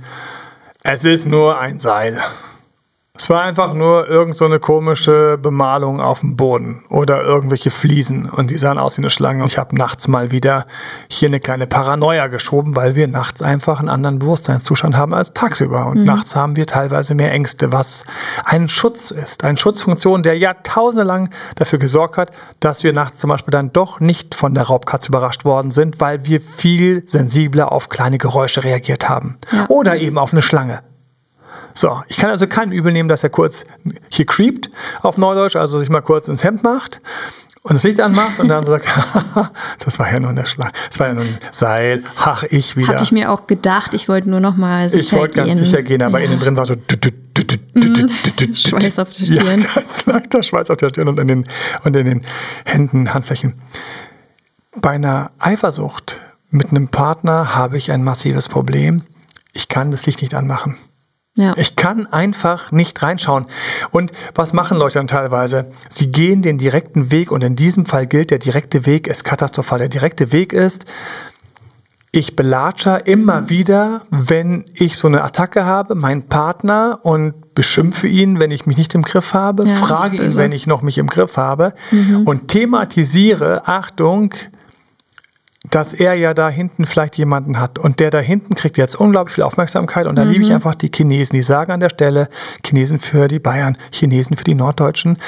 [0.83, 2.19] es ist nur ein Seil.
[3.21, 8.31] Es war einfach nur irgend so eine komische Bemalung auf dem Boden oder irgendwelche Fliesen
[8.31, 9.45] und die sahen aus wie eine Schlange.
[9.45, 10.67] Ich habe nachts mal wieder
[11.09, 15.87] hier eine kleine Paranoia geschoben, weil wir nachts einfach einen anderen Bewusstseinszustand haben als tagsüber.
[15.87, 16.05] Und mhm.
[16.05, 18.05] nachts haben wir teilweise mehr Ängste, was
[18.45, 19.43] ein Schutz ist.
[19.43, 23.99] Eine Schutzfunktion, der jahrtausende lang dafür gesorgt hat, dass wir nachts zum Beispiel dann doch
[23.99, 29.09] nicht von der Raubkatze überrascht worden sind, weil wir viel sensibler auf kleine Geräusche reagiert
[29.09, 29.39] haben.
[29.51, 29.67] Ja.
[29.69, 30.83] Oder eben auf eine Schlange.
[31.75, 33.65] So, ich kann also keinem übel nehmen, dass er kurz
[34.09, 34.71] hier creept
[35.03, 37.01] auf Neudeutsch, also sich mal kurz ins Hemd macht
[37.63, 38.87] und das Licht anmacht und dann sagt,
[39.85, 42.89] das war ja nur eine Schlange, das war ja nur ein Seil, ach ich wieder.
[42.89, 45.83] Hatte ich mir auch gedacht, ich wollte nur noch mal sicher Ich wollte ganz sicher
[45.83, 46.27] gehen, aber ja.
[46.27, 46.75] innen drin war so
[48.55, 49.61] Schweiß auf der Stirn.
[49.61, 51.47] Ja, ganz leichter Schweiß auf der Stirn und in den,
[51.85, 52.23] und in den
[52.65, 53.55] Händen, Handflächen.
[54.77, 59.03] Bei einer Eifersucht mit einem Partner habe ich ein massives Problem.
[59.53, 60.77] Ich kann das Licht nicht anmachen.
[61.39, 61.55] Ja.
[61.57, 63.47] Ich kann einfach nicht reinschauen.
[63.91, 65.71] Und was machen Leute dann teilweise?
[65.89, 69.79] Sie gehen den direkten Weg und in diesem Fall gilt, der direkte Weg ist katastrophal.
[69.79, 70.85] Der direkte Weg ist,
[72.11, 78.41] ich belatsche immer wieder, wenn ich so eine Attacke habe, meinen Partner und beschimpfe ihn,
[78.41, 81.07] wenn ich mich nicht im Griff habe, ja, frage ihn, wenn ich noch mich im
[81.07, 82.27] Griff habe mhm.
[82.27, 84.35] und thematisiere, Achtung,
[85.71, 89.35] dass er ja da hinten vielleicht jemanden hat und der da hinten kriegt jetzt unglaublich
[89.35, 90.31] viel Aufmerksamkeit und da mhm.
[90.31, 90.57] liebe ich mhm.
[90.57, 92.29] einfach die Chinesen, die sagen an der Stelle,
[92.65, 95.19] Chinesen für die Bayern, Chinesen für die Norddeutschen,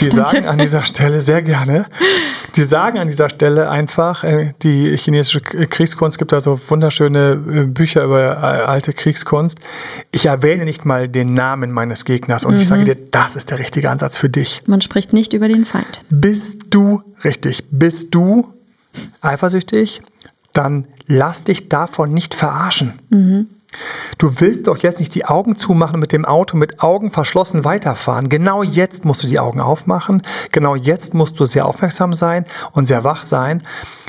[0.00, 1.86] die sagen an dieser Stelle sehr gerne,
[2.56, 7.62] die sagen an dieser Stelle einfach, äh, die chinesische Kriegskunst gibt da so wunderschöne äh,
[7.64, 9.58] Bücher über äh, alte Kriegskunst,
[10.10, 12.60] ich erwähne nicht mal den Namen meines Gegners und mhm.
[12.60, 14.62] ich sage dir, das ist der richtige Ansatz für dich.
[14.66, 16.02] Man spricht nicht über den Feind.
[16.10, 18.55] Bist du, richtig, bist du
[19.20, 20.02] eifersüchtig,
[20.52, 23.00] dann lass dich davon nicht verarschen.
[23.10, 23.48] Mhm.
[24.18, 27.64] Du willst doch jetzt nicht die Augen zumachen und mit dem Auto mit Augen verschlossen
[27.64, 28.28] weiterfahren.
[28.28, 30.22] Genau jetzt musst du die Augen aufmachen.
[30.52, 33.62] Genau jetzt musst du sehr aufmerksam sein und sehr wach sein.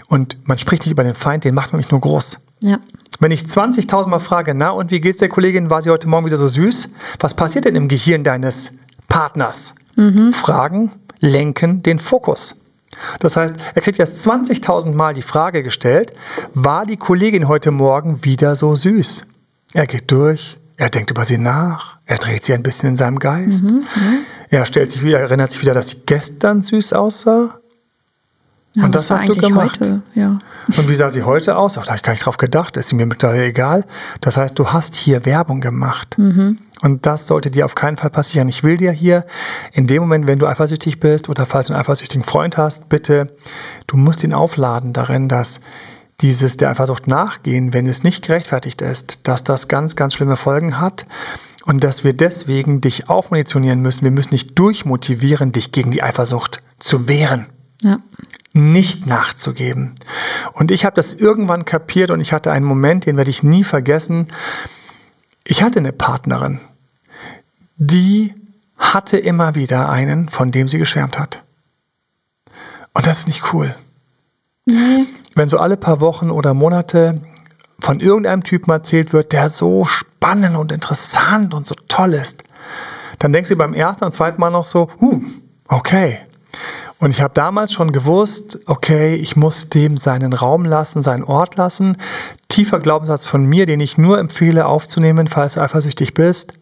[0.07, 2.39] Und man spricht nicht über den Feind, den macht man nicht nur groß.
[2.61, 2.79] Ja.
[3.19, 6.25] Wenn ich 20.000 Mal frage, na und wie geht's der Kollegin, war sie heute Morgen
[6.25, 6.89] wieder so süß?
[7.19, 8.73] Was passiert denn im Gehirn deines
[9.07, 9.75] Partners?
[9.95, 10.31] Mhm.
[10.31, 12.61] Fragen lenken den Fokus.
[13.19, 16.13] Das heißt, er kriegt jetzt 20.000 Mal die Frage gestellt,
[16.53, 19.25] war die Kollegin heute Morgen wieder so süß?
[19.73, 23.19] Er geht durch, er denkt über sie nach, er dreht sie ein bisschen in seinem
[23.19, 23.63] Geist.
[23.63, 24.59] Mhm, ja.
[24.59, 27.59] Er stellt sich wieder, erinnert sich wieder, dass sie gestern süß aussah.
[28.75, 29.79] Ja, und das, hast du gemacht.
[29.81, 30.37] Heute, ja.
[30.67, 31.77] Und wie sah sie heute aus?
[31.77, 33.85] Auch da habe ich gar nicht drauf gedacht, ist sie mir mittlerweile egal.
[34.21, 36.15] Das heißt, du hast hier Werbung gemacht.
[36.19, 36.59] Mhm.
[36.81, 38.47] Und das sollte dir auf keinen Fall passieren.
[38.47, 39.25] Ich will dir hier
[39.73, 43.27] in dem Moment, wenn du eifersüchtig bist oder falls du einen eifersüchtigen Freund hast, bitte,
[43.87, 45.61] du musst ihn aufladen darin, dass
[46.21, 50.79] dieses der Eifersucht nachgehen, wenn es nicht gerechtfertigt ist, dass das ganz, ganz schlimme Folgen
[50.79, 51.05] hat
[51.65, 54.03] und dass wir deswegen dich aufmunitionieren müssen.
[54.03, 57.47] Wir müssen dich durchmotivieren, dich gegen die Eifersucht zu wehren.
[57.81, 57.99] Ja.
[58.53, 59.93] Nicht nachzugeben.
[60.53, 63.63] Und ich habe das irgendwann kapiert und ich hatte einen Moment, den werde ich nie
[63.63, 64.27] vergessen.
[65.49, 66.59] Ich hatte eine Partnerin,
[67.77, 68.33] die
[68.77, 71.41] hatte immer wieder einen, von dem sie geschwärmt hat.
[72.93, 73.73] Und das ist nicht cool.
[74.65, 75.05] Nee.
[75.35, 77.21] Wenn so alle paar Wochen oder Monate
[77.79, 82.43] von irgendeinem Typen erzählt wird, der so spannend und interessant und so toll ist,
[83.19, 85.21] dann denkst du beim ersten und zweiten Mal noch so, uh,
[85.69, 86.26] okay.
[86.99, 91.55] Und ich habe damals schon gewusst, okay, ich muss dem seinen Raum lassen, seinen Ort
[91.55, 91.97] lassen.
[92.49, 96.53] Tiefer Glaubenssatz von mir, den ich nur empfehle aufzunehmen, falls du eifersüchtig bist.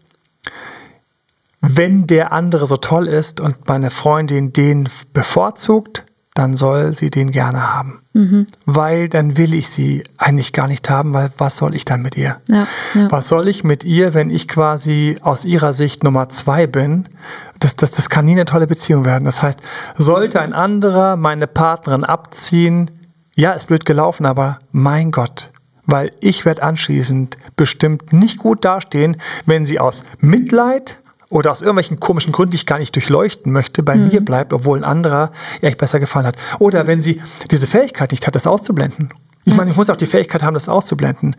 [1.61, 7.31] Wenn der andere so toll ist und meine Freundin den bevorzugt, dann soll sie den
[7.31, 8.01] gerne haben.
[8.13, 8.45] Mhm.
[8.65, 12.17] Weil dann will ich sie eigentlich gar nicht haben, weil was soll ich dann mit
[12.17, 12.37] ihr?
[12.49, 13.09] Ja, ja.
[13.09, 17.05] Was soll ich mit ihr, wenn ich quasi aus ihrer Sicht Nummer zwei bin?
[17.59, 19.23] Das, das, das kann nie eine tolle Beziehung werden.
[19.23, 19.59] Das heißt,
[19.97, 22.91] sollte ein anderer meine Partnerin abziehen,
[23.35, 25.51] ja, ist blöd gelaufen, aber mein Gott,
[25.85, 31.99] weil ich werde anschließend bestimmt nicht gut dastehen, wenn sie aus Mitleid oder aus irgendwelchen
[31.99, 34.09] komischen Gründen, die ich gar nicht durchleuchten möchte, bei mhm.
[34.09, 36.37] mir bleibt, obwohl ein anderer ihr echt besser gefallen hat.
[36.59, 39.09] Oder wenn sie diese Fähigkeit nicht hat, das auszublenden.
[39.47, 41.35] Ich meine, ich muss auch die Fähigkeit haben, das auszublenden.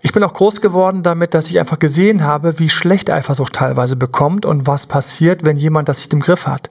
[0.00, 3.96] Ich bin auch groß geworden damit, dass ich einfach gesehen habe, wie schlecht Eifersucht teilweise
[3.96, 6.70] bekommt und was passiert, wenn jemand das nicht im Griff hat.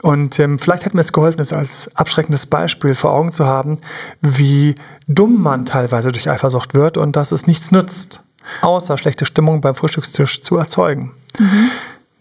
[0.00, 3.78] Und ähm, vielleicht hat mir es geholfen, es als abschreckendes Beispiel vor Augen zu haben,
[4.22, 8.22] wie dumm man teilweise durch Eifersucht wird und dass es nichts nützt,
[8.62, 11.12] außer schlechte Stimmung beim Frühstückstisch zu erzeugen.
[11.38, 11.70] Mhm.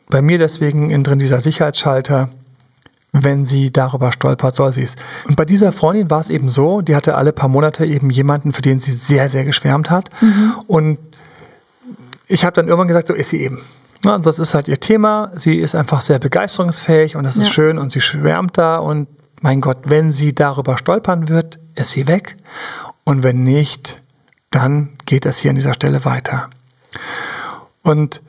[0.09, 2.29] Bei mir deswegen drin dieser Sicherheitsschalter,
[3.13, 4.95] wenn sie darüber stolpert, soll sie es.
[5.27, 8.53] Und bei dieser Freundin war es eben so, die hatte alle paar Monate eben jemanden,
[8.53, 10.09] für den sie sehr, sehr geschwärmt hat.
[10.21, 10.53] Mhm.
[10.67, 10.99] Und
[12.27, 13.61] ich habe dann irgendwann gesagt, so ist sie eben.
[14.03, 15.31] Ja, das ist halt ihr Thema.
[15.33, 17.51] Sie ist einfach sehr begeisterungsfähig und das ist ja.
[17.51, 18.77] schön und sie schwärmt da.
[18.77, 19.07] Und
[19.41, 22.35] mein Gott, wenn sie darüber stolpern wird, ist sie weg.
[23.03, 23.97] Und wenn nicht,
[24.49, 26.49] dann geht es hier an dieser Stelle weiter.
[27.83, 28.21] Und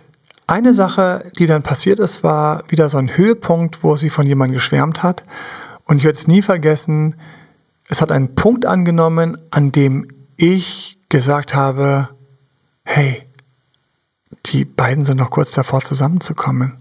[0.46, 4.54] eine Sache, die dann passiert ist, war wieder so ein Höhepunkt, wo sie von jemandem
[4.54, 5.24] geschwärmt hat.
[5.84, 7.16] Und ich werde es nie vergessen,
[7.88, 12.08] es hat einen Punkt angenommen, an dem ich gesagt habe,
[12.84, 13.22] hey,
[14.46, 16.78] die beiden sind noch kurz davor zusammenzukommen.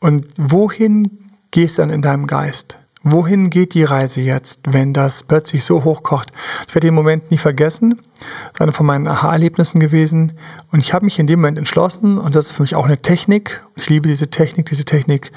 [0.00, 2.78] Und wohin gehst du dann in deinem Geist?
[3.04, 6.30] Wohin geht die Reise jetzt, wenn das plötzlich so hochkocht?
[6.68, 8.00] Ich werde den Moment nie vergessen.
[8.20, 10.32] Das ist eine von meinen Aha-Erlebnissen gewesen.
[10.70, 13.02] Und ich habe mich in dem Moment entschlossen, und das ist für mich auch eine
[13.02, 13.64] Technik.
[13.74, 15.32] Ich liebe diese Technik, diese Technik.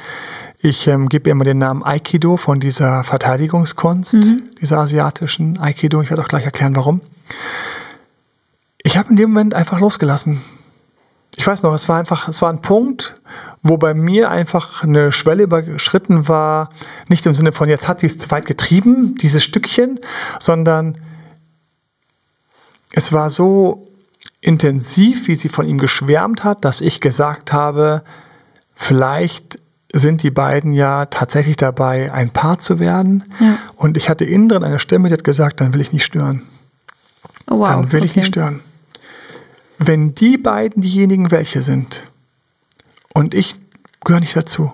[0.60, 4.42] Ich ähm, gebe immer den Namen Aikido von dieser Verteidigungskunst, mhm.
[4.62, 6.02] dieser asiatischen Aikido.
[6.02, 7.02] Ich werde auch gleich erklären, warum.
[8.84, 10.42] Ich habe in dem Moment einfach losgelassen
[11.38, 13.20] ich weiß noch, es war einfach, es war ein Punkt,
[13.62, 16.70] wo bei mir einfach eine Schwelle überschritten war,
[17.08, 20.00] nicht im Sinne von, jetzt hat sie es zu weit getrieben, dieses Stückchen,
[20.40, 20.98] sondern
[22.92, 23.88] es war so
[24.40, 28.04] intensiv, wie sie von ihm geschwärmt hat, dass ich gesagt habe,
[28.74, 29.60] vielleicht
[29.92, 33.24] sind die beiden ja tatsächlich dabei, ein Paar zu werden.
[33.40, 33.58] Ja.
[33.76, 36.44] Und ich hatte innen drin eine Stimme, die hat gesagt, dann will ich nicht stören.
[37.50, 37.68] Oh, wow.
[37.68, 38.08] Dann will okay.
[38.08, 38.62] ich nicht stören
[39.78, 42.12] wenn die beiden diejenigen welche sind
[43.14, 43.56] und ich
[44.04, 44.72] gehöre nicht dazu,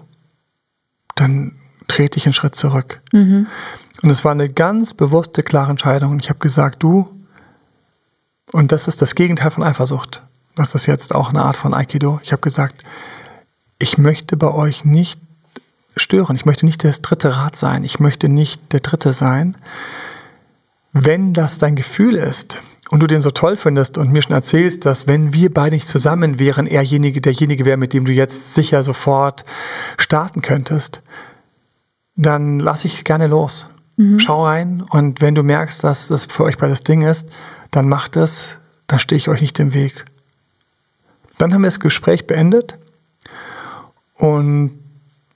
[1.15, 1.55] dann
[1.87, 3.01] trete ich einen Schritt zurück.
[3.11, 3.47] Mhm.
[4.01, 6.11] Und es war eine ganz bewusste, klare Entscheidung.
[6.11, 7.09] Und ich habe gesagt, du,
[8.51, 10.23] und das ist das Gegenteil von Eifersucht.
[10.55, 12.19] Das ist jetzt auch eine Art von Aikido.
[12.23, 12.83] Ich habe gesagt,
[13.79, 15.19] ich möchte bei euch nicht
[15.95, 16.35] stören.
[16.35, 17.83] Ich möchte nicht das dritte Rad sein.
[17.83, 19.55] Ich möchte nicht der Dritte sein.
[20.93, 22.57] Wenn das dein Gefühl ist,
[22.91, 25.87] und du den so toll findest und mir schon erzählst, dass wenn wir beide nicht
[25.87, 29.45] zusammen wären, erjenige, derjenige wäre, mit dem du jetzt sicher sofort
[29.97, 31.01] starten könntest,
[32.17, 33.69] dann lass ich gerne los.
[33.95, 34.19] Mhm.
[34.19, 37.29] Schau rein und wenn du merkst, dass das für euch beides Ding ist,
[37.71, 40.03] dann macht es, dann stehe ich euch nicht im Weg.
[41.37, 42.77] Dann haben wir das Gespräch beendet
[44.15, 44.77] und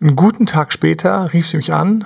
[0.02, 2.06] einen guten Tag später rief sie mich an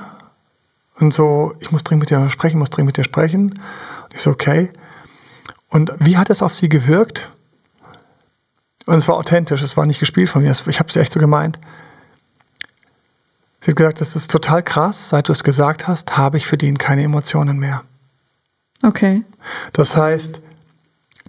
[0.99, 3.51] und so, ich muss dringend mit dir sprechen, muss dringend mit dir sprechen.
[3.51, 4.69] Und ich so, okay.
[5.69, 7.29] Und wie hat es auf sie gewirkt?
[8.85, 11.19] Und es war authentisch, es war nicht gespielt von mir, ich habe es echt so
[11.19, 11.59] gemeint.
[13.61, 16.57] Sie hat gesagt, das ist total krass, seit du es gesagt hast, habe ich für
[16.57, 17.83] den keine Emotionen mehr.
[18.81, 19.23] Okay.
[19.73, 20.41] Das heißt,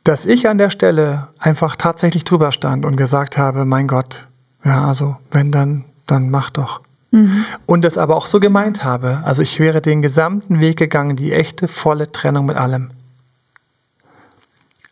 [0.04, 4.28] dass ich an der Stelle einfach tatsächlich drüber stand und gesagt habe, mein Gott,
[4.64, 6.80] ja, also wenn dann, dann mach doch.
[7.10, 7.44] Mhm.
[7.66, 9.20] Und das aber auch so gemeint habe.
[9.24, 12.92] Also ich wäre den gesamten Weg gegangen, die echte, volle Trennung mit allem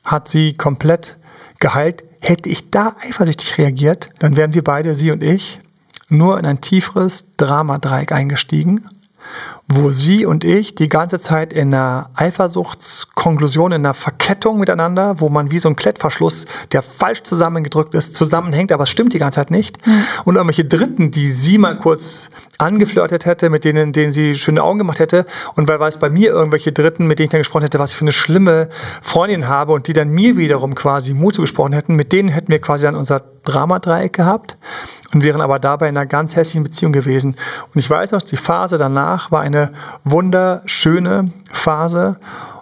[0.08, 1.16] hat sie komplett
[1.60, 2.04] geheilt.
[2.20, 5.60] Hätte ich da eifersüchtig reagiert, dann wären wir beide, sie und ich,
[6.08, 8.84] nur in ein tieferes Dramadreieck eingestiegen
[9.70, 15.28] wo sie und ich die ganze Zeit in einer Eifersuchtskonklusion, in einer Verkettung miteinander, wo
[15.28, 19.36] man wie so ein Klettverschluss, der falsch zusammengedrückt ist, zusammenhängt, aber es stimmt die ganze
[19.36, 19.86] Zeit nicht.
[19.86, 20.04] Mhm.
[20.24, 24.78] Und irgendwelche Dritten, die sie mal kurz angeflirtet hätte, mit denen, denen sie schöne Augen
[24.78, 25.26] gemacht hätte.
[25.54, 27.96] Und weil es bei mir irgendwelche Dritten, mit denen ich dann gesprochen hätte, was ich
[27.96, 28.70] für eine schlimme
[29.02, 32.60] Freundin habe und die dann mir wiederum quasi Mut zugesprochen hätten, mit denen hätten wir
[32.60, 33.20] quasi dann unser
[33.52, 34.56] Dramadreieck gehabt
[35.12, 37.36] und wären aber dabei in einer ganz hässlichen Beziehung gewesen.
[37.74, 39.72] Und ich weiß noch, die Phase danach war eine
[40.04, 42.16] wunderschöne Phase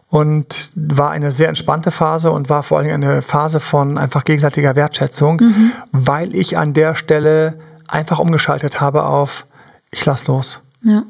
[0.09, 4.77] und war eine sehr entspannte Phase und war vor allem eine Phase von einfach gegenseitiger
[4.77, 5.73] Wertschätzung, mhm.
[5.93, 9.47] weil ich an der Stelle einfach umgeschaltet habe auf
[9.91, 10.61] ich lass los.
[10.83, 11.05] Ja.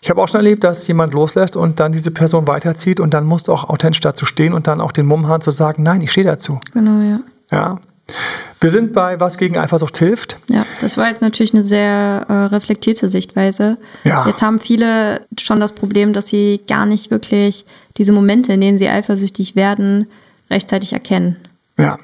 [0.00, 3.24] Ich habe auch schon erlebt, dass jemand loslässt und dann diese Person weiterzieht und dann
[3.24, 6.00] musst du auch authentisch dazu stehen und dann auch den Mumm haben zu sagen, nein,
[6.00, 6.58] ich stehe dazu.
[6.72, 7.20] Genau, ja.
[7.52, 7.78] Ja.
[8.60, 10.38] Wir sind bei Was gegen Eifersucht hilft.
[10.48, 13.78] Ja, das war jetzt natürlich eine sehr äh, reflektierte Sichtweise.
[14.04, 14.26] Ja.
[14.26, 17.64] Jetzt haben viele schon das Problem, dass sie gar nicht wirklich
[17.96, 20.06] diese Momente, in denen sie eifersüchtig werden,
[20.50, 21.36] rechtzeitig erkennen.
[21.78, 21.98] Ja.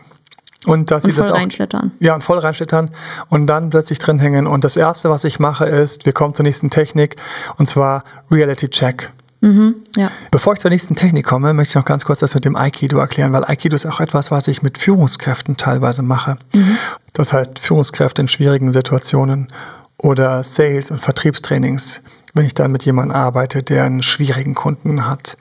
[0.66, 1.92] Und dass und sie das auch, reinschlittern.
[2.00, 2.90] Ja, und voll reinschlittern
[3.28, 4.46] und dann plötzlich drin hängen.
[4.46, 7.16] Und das erste, was ich mache, ist, wir kommen zur nächsten Technik,
[7.56, 9.12] und zwar Reality Check.
[9.40, 10.10] Mhm, ja.
[10.30, 12.98] Bevor ich zur nächsten Technik komme, möchte ich noch ganz kurz das mit dem Aikido
[12.98, 16.38] erklären, weil Aikido ist auch etwas, was ich mit Führungskräften teilweise mache.
[16.54, 16.76] Mhm.
[17.12, 19.48] Das heißt, Führungskräfte in schwierigen Situationen
[19.96, 22.02] oder Sales- und Vertriebstrainings,
[22.34, 25.36] wenn ich dann mit jemandem arbeite, der einen schwierigen Kunden hat.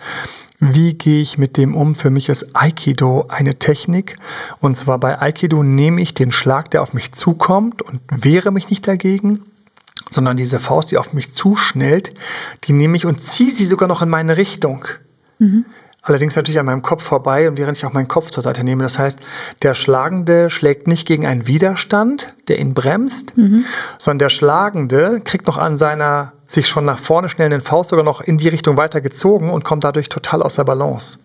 [0.59, 1.93] Wie gehe ich mit dem um?
[1.93, 4.17] Für mich ist Aikido eine Technik.
[4.59, 8.69] Und zwar bei Aikido nehme ich den Schlag, der auf mich zukommt und wehre mich
[8.69, 9.41] nicht dagegen,
[10.09, 12.13] sondern diese Faust, die auf mich zuschnellt,
[12.65, 14.85] die nehme ich und ziehe sie sogar noch in meine Richtung.
[15.39, 15.65] Mhm.
[16.07, 18.81] Allerdings natürlich an meinem Kopf vorbei und während ich auch meinen Kopf zur Seite nehme.
[18.81, 19.19] Das heißt,
[19.61, 23.65] der Schlagende schlägt nicht gegen einen Widerstand, der ihn bremst, mhm.
[23.97, 28.21] sondern der Schlagende kriegt noch an seiner sich schon nach vorne schnellenden Faust sogar noch
[28.21, 31.19] in die Richtung weiter gezogen und kommt dadurch total aus der Balance.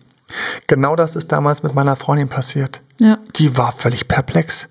[0.67, 2.81] Genau das ist damals mit meiner Freundin passiert.
[2.99, 3.17] Ja.
[3.37, 4.67] Die war völlig perplex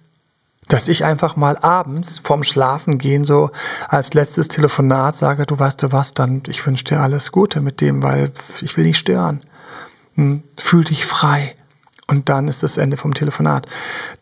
[0.73, 3.51] dass ich einfach mal abends vorm Schlafengehen so
[3.89, 7.83] als letztes Telefonat sage, du weißt du was, dann ich wünsche dir alles Gute mit
[7.83, 8.33] dem, weil
[8.63, 9.43] ich will nicht stören.
[10.15, 11.55] Hm, fühl dich frei.
[12.09, 13.67] Und dann ist das Ende vom Telefonat.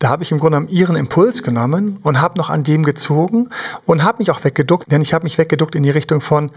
[0.00, 3.48] Da habe ich im Grunde ihren Impuls genommen und habe noch an dem gezogen
[3.86, 6.50] und habe mich auch weggeduckt, denn ich habe mich weggeduckt in die Richtung von,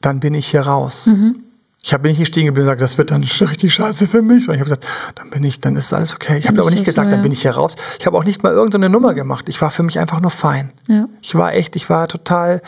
[0.00, 1.06] dann bin ich hier raus.
[1.06, 1.44] Mhm.
[1.80, 4.44] Ich habe nicht stehen geblieben und gesagt, das wird dann richtig scheiße für mich.
[4.44, 6.38] Sondern ich habe gesagt, dann bin ich, dann ist alles okay.
[6.38, 7.16] Ich habe aber nicht gesagt, so, ja.
[7.16, 7.76] dann bin ich hier raus.
[8.00, 9.48] Ich habe auch nicht mal irgendeine Nummer gemacht.
[9.48, 10.72] Ich war für mich einfach nur fein.
[10.88, 11.06] Ja.
[11.22, 12.62] Ich war echt, ich war total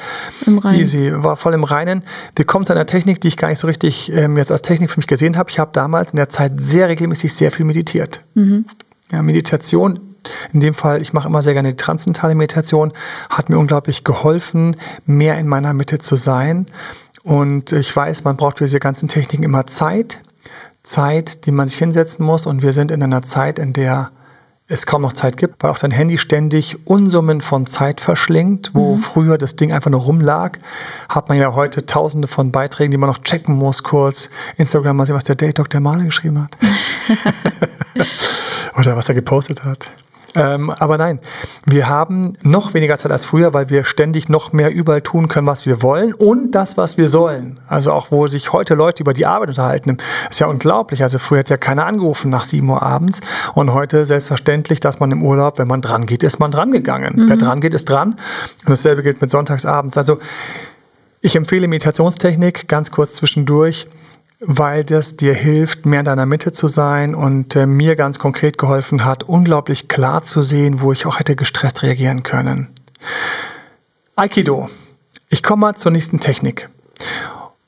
[0.73, 2.03] easy, war voll im Reinen.
[2.37, 4.91] Wir kommen zu einer Technik, die ich gar nicht so richtig ähm, jetzt als Technik
[4.91, 5.51] für mich gesehen habe.
[5.51, 8.21] Ich habe damals in der Zeit sehr regelmäßig sehr viel meditiert.
[8.35, 8.65] Mhm.
[9.11, 9.99] Ja, Meditation
[10.53, 12.93] in dem Fall, ich mache immer sehr gerne die transzentale Meditation,
[13.29, 16.67] hat mir unglaublich geholfen, mehr in meiner Mitte zu sein.
[17.23, 20.23] Und ich weiß, man braucht für diese ganzen Techniken immer Zeit.
[20.83, 22.47] Zeit, die man sich hinsetzen muss.
[22.47, 24.11] Und wir sind in einer Zeit, in der
[24.71, 28.95] es kaum noch Zeit gibt, weil auch dein Handy ständig Unsummen von Zeit verschlingt, wo
[28.95, 29.01] mhm.
[29.01, 30.59] früher das Ding einfach nur rumlag,
[31.09, 34.31] hat man ja heute tausende von Beiträgen, die man noch checken muss, kurz.
[34.57, 35.81] Instagram mal sehen, was der Date Dr.
[35.81, 36.57] Male geschrieben hat.
[38.79, 39.93] Oder was er gepostet hat.
[40.35, 41.19] Ähm, aber nein,
[41.67, 45.47] wir haben noch weniger Zeit als früher, weil wir ständig noch mehr überall tun können,
[45.47, 47.59] was wir wollen und das, was wir sollen.
[47.67, 49.97] Also auch, wo sich heute Leute über die Arbeit unterhalten,
[50.31, 51.03] ist ja unglaublich.
[51.03, 53.21] Also früher hat ja keiner angerufen nach 7 Uhr abends
[53.55, 57.15] und heute selbstverständlich, dass man im Urlaub, wenn man dran geht, ist man dran gegangen.
[57.17, 57.29] Mhm.
[57.29, 58.11] Wer dran geht, ist dran.
[58.11, 59.97] Und dasselbe gilt mit sonntagsabends.
[59.97, 60.19] Also
[61.23, 63.89] ich empfehle Meditationstechnik ganz kurz zwischendurch
[64.41, 68.59] weil das dir hilft, mehr in deiner Mitte zu sein und äh, mir ganz konkret
[68.59, 72.69] geholfen hat, unglaublich klar zu sehen, wo ich auch hätte gestresst reagieren können.
[74.17, 74.69] Aikido.
[75.29, 76.69] Ich komme mal zur nächsten Technik.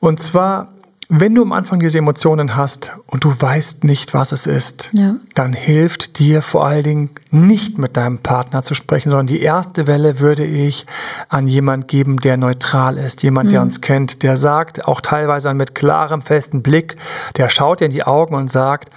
[0.00, 0.71] Und zwar
[1.14, 5.16] wenn du am Anfang diese Emotionen hast und du weißt nicht, was es ist, ja.
[5.34, 9.86] dann hilft dir vor allen Dingen nicht mit deinem Partner zu sprechen, sondern die erste
[9.86, 10.86] Welle würde ich
[11.28, 13.50] an jemand geben, der neutral ist, jemand, mhm.
[13.50, 16.96] der uns kennt, der sagt, auch teilweise mit klarem, festen Blick,
[17.36, 18.88] der schaut dir in die Augen und sagt,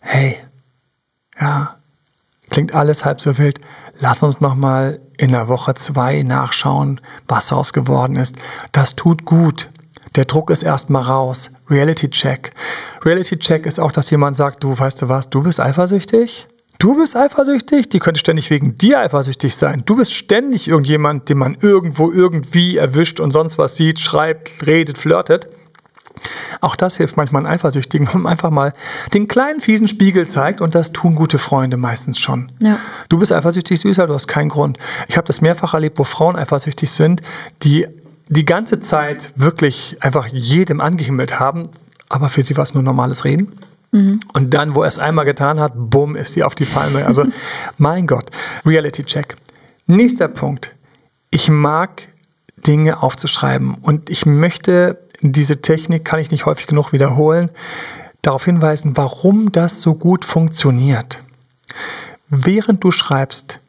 [0.00, 0.36] hey,
[1.40, 1.76] ja,
[2.50, 3.60] klingt alles halb so wild,
[4.00, 8.34] lass uns noch mal in der Woche zwei nachschauen, was daraus geworden ist.
[8.72, 9.70] Das tut gut.
[10.16, 11.52] Der Druck ist erstmal raus.
[11.70, 12.50] Reality Check.
[13.04, 16.48] Reality Check ist auch, dass jemand sagt, du weißt du was, du bist eifersüchtig?
[16.78, 17.88] Du bist eifersüchtig?
[17.88, 19.84] Die könnte ständig wegen dir eifersüchtig sein.
[19.86, 24.98] Du bist ständig irgendjemand, den man irgendwo irgendwie erwischt und sonst was sieht, schreibt, redet,
[24.98, 25.48] flirtet.
[26.60, 28.74] Auch das hilft manchmal Eifersüchtigen, wenn man einfach mal
[29.14, 32.52] den kleinen fiesen Spiegel zeigt und das tun gute Freunde meistens schon.
[32.60, 32.78] Ja.
[33.08, 34.78] Du bist eifersüchtig, Süßer, du hast keinen Grund.
[35.08, 37.22] Ich habe das mehrfach erlebt, wo Frauen eifersüchtig sind,
[37.62, 37.86] die
[38.28, 41.68] die ganze Zeit wirklich einfach jedem angehimmelt haben,
[42.08, 43.52] aber für sie war es nur normales Reden.
[43.90, 44.20] Mhm.
[44.32, 47.06] Und dann, wo er es einmal getan hat, bumm, ist sie auf die Palme.
[47.06, 47.24] Also,
[47.78, 48.30] mein Gott,
[48.64, 49.36] Reality Check.
[49.86, 50.74] Nächster Punkt.
[51.30, 52.08] Ich mag
[52.56, 57.50] Dinge aufzuschreiben und ich möchte diese Technik, kann ich nicht häufig genug wiederholen,
[58.22, 61.22] darauf hinweisen, warum das so gut funktioniert.
[62.28, 63.60] Während du schreibst,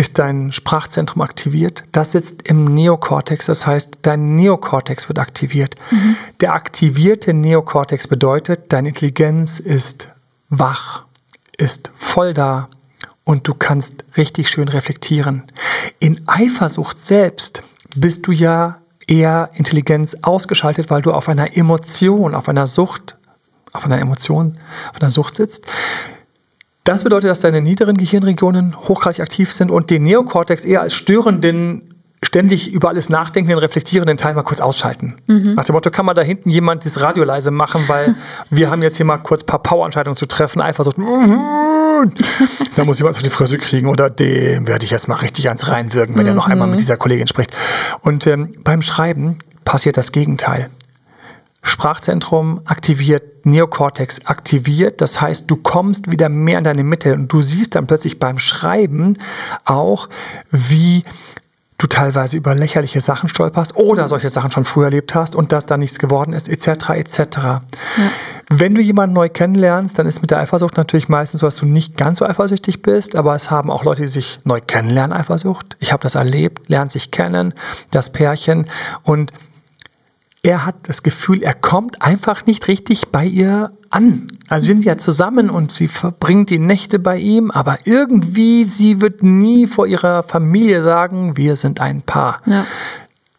[0.00, 1.84] ist dein Sprachzentrum aktiviert.
[1.92, 5.74] Das sitzt im Neokortex, das heißt, dein Neokortex wird aktiviert.
[5.90, 6.16] Mhm.
[6.40, 10.08] Der aktivierte Neokortex bedeutet, deine Intelligenz ist
[10.48, 11.04] wach,
[11.58, 12.70] ist voll da
[13.24, 15.42] und du kannst richtig schön reflektieren.
[15.98, 17.62] In Eifersucht selbst
[17.94, 23.18] bist du ja eher Intelligenz ausgeschaltet, weil du auf einer Emotion, auf einer Sucht,
[23.74, 24.56] auf einer Emotion,
[24.94, 25.66] auf einer Sucht sitzt.
[26.90, 31.82] Das bedeutet, dass deine niederen Gehirnregionen hochgradig aktiv sind und den Neokortex eher als störenden
[32.20, 35.14] ständig über alles nachdenkenden, reflektierenden Teil mal kurz ausschalten.
[35.28, 35.52] Mhm.
[35.54, 38.16] Nach dem Motto, kann man da hinten jemand das Radio leise machen, weil
[38.50, 40.90] wir haben jetzt hier mal kurz ein paar Powerentscheidungen zu treffen, einfach so,
[42.76, 45.68] da muss jemand auf die Fresse kriegen oder dem werde ich jetzt mal richtig ans
[45.68, 46.30] reinwirken, wenn mhm.
[46.30, 47.56] er noch einmal mit dieser Kollegin spricht.
[48.02, 50.70] Und ähm, beim Schreiben passiert das Gegenteil.
[51.62, 55.00] Sprachzentrum aktiviert, Neokortex aktiviert.
[55.00, 58.38] Das heißt, du kommst wieder mehr in deine Mitte und du siehst dann plötzlich beim
[58.38, 59.18] Schreiben
[59.64, 60.08] auch,
[60.50, 61.04] wie
[61.80, 65.64] du teilweise über lächerliche Sachen stolperst oder solche Sachen schon früher erlebt hast und dass
[65.64, 66.90] da nichts geworden ist, etc.
[66.90, 67.18] etc.
[67.38, 67.62] Ja.
[68.50, 71.66] Wenn du jemanden neu kennenlernst, dann ist mit der Eifersucht natürlich meistens so, dass du
[71.66, 75.76] nicht ganz so eifersüchtig bist, aber es haben auch Leute, die sich neu kennenlernen, Eifersucht.
[75.78, 77.54] Ich habe das erlebt, lernt sich kennen,
[77.90, 78.66] das Pärchen
[79.02, 79.32] und
[80.42, 84.28] er hat das Gefühl, er kommt einfach nicht richtig bei ihr an.
[84.48, 89.22] Also sind ja zusammen und sie verbringt die Nächte bei ihm, aber irgendwie, sie wird
[89.22, 92.40] nie vor ihrer Familie sagen, wir sind ein Paar.
[92.46, 92.64] Ja.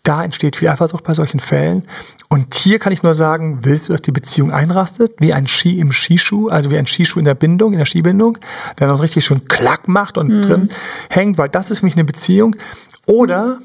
[0.04, 1.84] Da entsteht viel Eifersucht bei solchen Fällen.
[2.28, 5.80] Und hier kann ich nur sagen, willst du, dass die Beziehung einrastet, wie ein Ski
[5.80, 8.38] im Skischuh, also wie ein Skischuh in der Bindung, in der Skibindung,
[8.80, 10.42] der dann richtig schon klack macht und mhm.
[10.42, 10.70] drin
[11.10, 12.56] hängt, weil das ist für mich eine Beziehung.
[13.06, 13.60] Oder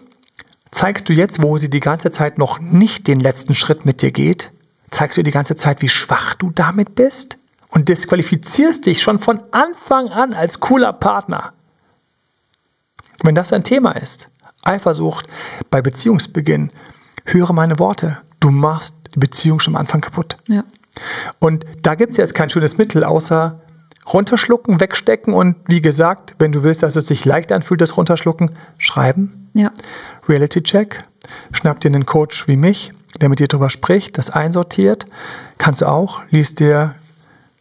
[0.76, 4.12] zeigst du jetzt, wo sie die ganze Zeit noch nicht den letzten Schritt mit dir
[4.12, 4.50] geht,
[4.90, 7.38] zeigst du ihr die ganze Zeit, wie schwach du damit bist
[7.70, 11.54] und disqualifizierst dich schon von Anfang an als cooler Partner.
[13.22, 14.28] Wenn das ein Thema ist,
[14.64, 15.26] Eifersucht
[15.70, 16.70] bei Beziehungsbeginn,
[17.24, 18.18] höre meine Worte.
[18.38, 20.36] Du machst die Beziehung schon am Anfang kaputt.
[20.46, 20.64] Ja.
[21.38, 23.62] Und da gibt es jetzt kein schönes Mittel, außer
[24.12, 28.50] runterschlucken, wegstecken und wie gesagt, wenn du willst, dass es sich leicht anfühlt, das runterschlucken,
[28.76, 29.45] schreiben.
[29.56, 29.72] Ja.
[30.28, 31.00] Reality Check.
[31.52, 35.06] Schnapp dir einen Coach wie mich, der mit dir drüber spricht, das einsortiert.
[35.58, 36.22] Kannst du auch.
[36.30, 36.94] Liest dir,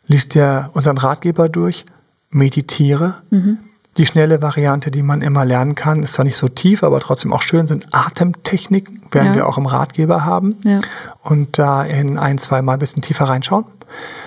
[0.07, 1.85] liest dir unseren Ratgeber durch.
[2.29, 3.15] Meditiere.
[3.29, 3.59] Mhm.
[3.97, 7.31] Die schnelle Variante, die man immer lernen kann, ist zwar nicht so tief, aber trotzdem
[7.31, 9.35] auch schön, sind Atemtechniken, werden ja.
[9.35, 10.57] wir auch im Ratgeber haben.
[10.65, 10.81] Ja.
[11.21, 13.63] Und da in ein, zwei Mal ein bisschen tiefer reinschauen.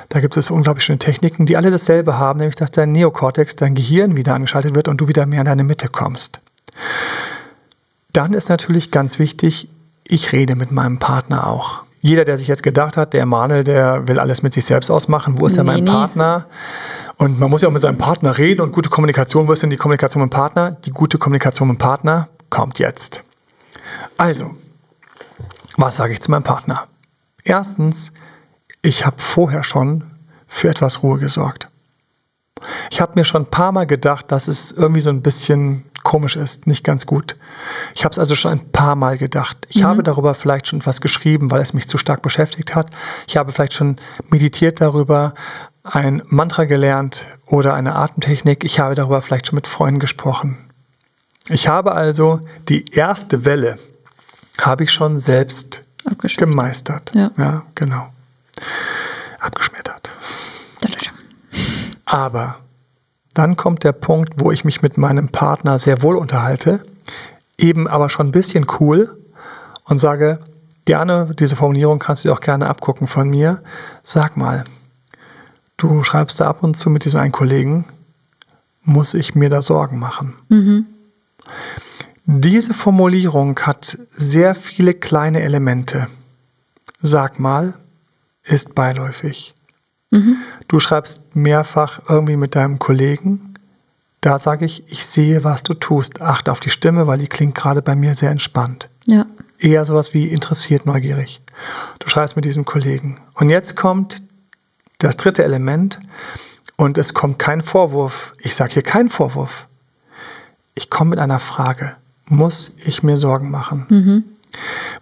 [0.09, 3.75] Da gibt es unglaublich schöne Techniken, die alle dasselbe haben, nämlich dass dein Neokortex, dein
[3.75, 6.41] Gehirn wieder angeschaltet wird und du wieder mehr in deine Mitte kommst.
[8.19, 9.69] Dann ist natürlich ganz wichtig,
[10.03, 11.85] ich rede mit meinem Partner auch.
[12.01, 15.41] Jeder, der sich jetzt gedacht hat, der Emanuel, der will alles mit sich selbst ausmachen,
[15.41, 15.91] wo ist nee, denn mein nee.
[15.93, 16.47] Partner?
[17.19, 19.71] Und man muss ja auch mit seinem Partner reden und gute Kommunikation, wo ist denn
[19.71, 20.73] die Kommunikation mit dem Partner?
[20.73, 23.23] Die gute Kommunikation mit dem Partner kommt jetzt.
[24.17, 24.51] Also,
[25.77, 26.89] was sage ich zu meinem Partner?
[27.45, 28.13] Erstens,
[28.83, 30.03] ich habe vorher schon
[30.49, 31.69] für etwas Ruhe gesorgt.
[32.91, 36.37] Ich habe mir schon ein paar Mal gedacht, dass es irgendwie so ein bisschen komisch
[36.37, 37.37] ist, nicht ganz gut.
[37.95, 39.59] Ich habe es also schon ein paar Mal gedacht.
[39.69, 39.87] Ich mhm.
[39.87, 42.91] habe darüber vielleicht schon was geschrieben, weil es mich zu stark beschäftigt hat.
[43.27, 43.97] Ich habe vielleicht schon
[44.31, 45.35] meditiert darüber,
[45.85, 48.65] ein Mantra gelernt oder eine Atemtechnik.
[48.65, 50.59] Ich habe darüber vielleicht schon mit Freunden gesprochen.
[51.49, 53.79] Ich habe also die erste Welle
[54.61, 55.83] habe ich schon selbst
[56.37, 57.13] gemeistert.
[57.15, 57.31] Ja.
[57.37, 58.09] ja, genau.
[62.09, 62.61] Aber
[63.35, 66.83] dann kommt der Punkt, wo ich mich mit meinem Partner sehr wohl unterhalte,
[67.59, 69.23] eben aber schon ein bisschen cool
[69.85, 70.41] und sage,
[70.87, 73.63] gerne, diese Formulierung kannst du dir auch gerne abgucken von mir.
[74.03, 74.65] Sag mal,
[75.77, 77.85] du schreibst da ab und zu mit diesem einen Kollegen,
[78.83, 80.35] muss ich mir da Sorgen machen?
[80.49, 80.87] Mhm.
[82.25, 86.09] Diese Formulierung hat sehr viele kleine Elemente.
[87.03, 87.75] Sag mal,
[88.45, 89.55] ist beiläufig.
[90.11, 90.37] Mhm.
[90.69, 93.55] Du schreibst mehrfach irgendwie mit deinem Kollegen.
[94.21, 96.23] Da sage ich, ich sehe, was du tust.
[96.23, 98.89] Achte auf die Stimme, weil die klingt gerade bei mir sehr entspannt.
[99.07, 99.27] Ja.
[99.59, 101.41] Eher sowas wie interessiert, neugierig.
[101.99, 103.21] Du schreibst mit diesem Kollegen.
[103.35, 104.23] Und jetzt kommt
[104.99, 105.99] das dritte Element
[106.77, 108.35] und es kommt kein Vorwurf.
[108.41, 109.67] Ich sage hier keinen Vorwurf.
[110.75, 111.97] Ich komme mit einer Frage.
[112.27, 113.87] Muss ich mir Sorgen machen?
[113.89, 114.25] Mhm.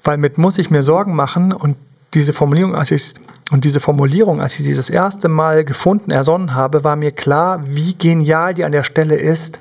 [0.03, 1.77] Weil mit muss ich mir Sorgen machen und
[2.17, 3.15] diese Formulierung, als ich
[3.53, 7.61] und diese Formulierung, als ich sie das erste Mal gefunden, ersonnen habe, war mir klar,
[7.69, 9.61] wie genial die an der Stelle ist,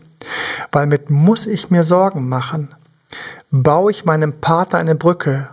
[0.71, 2.73] weil mit muss ich mir Sorgen machen,
[3.51, 5.49] baue ich meinem Partner eine Brücke.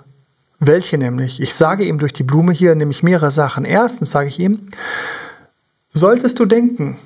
[0.60, 1.42] Welche nämlich?
[1.42, 3.64] Ich sage ihm durch die Blume hier nämlich mehrere Sachen.
[3.64, 4.60] Erstens sage ich ihm,
[5.88, 6.96] solltest du denken,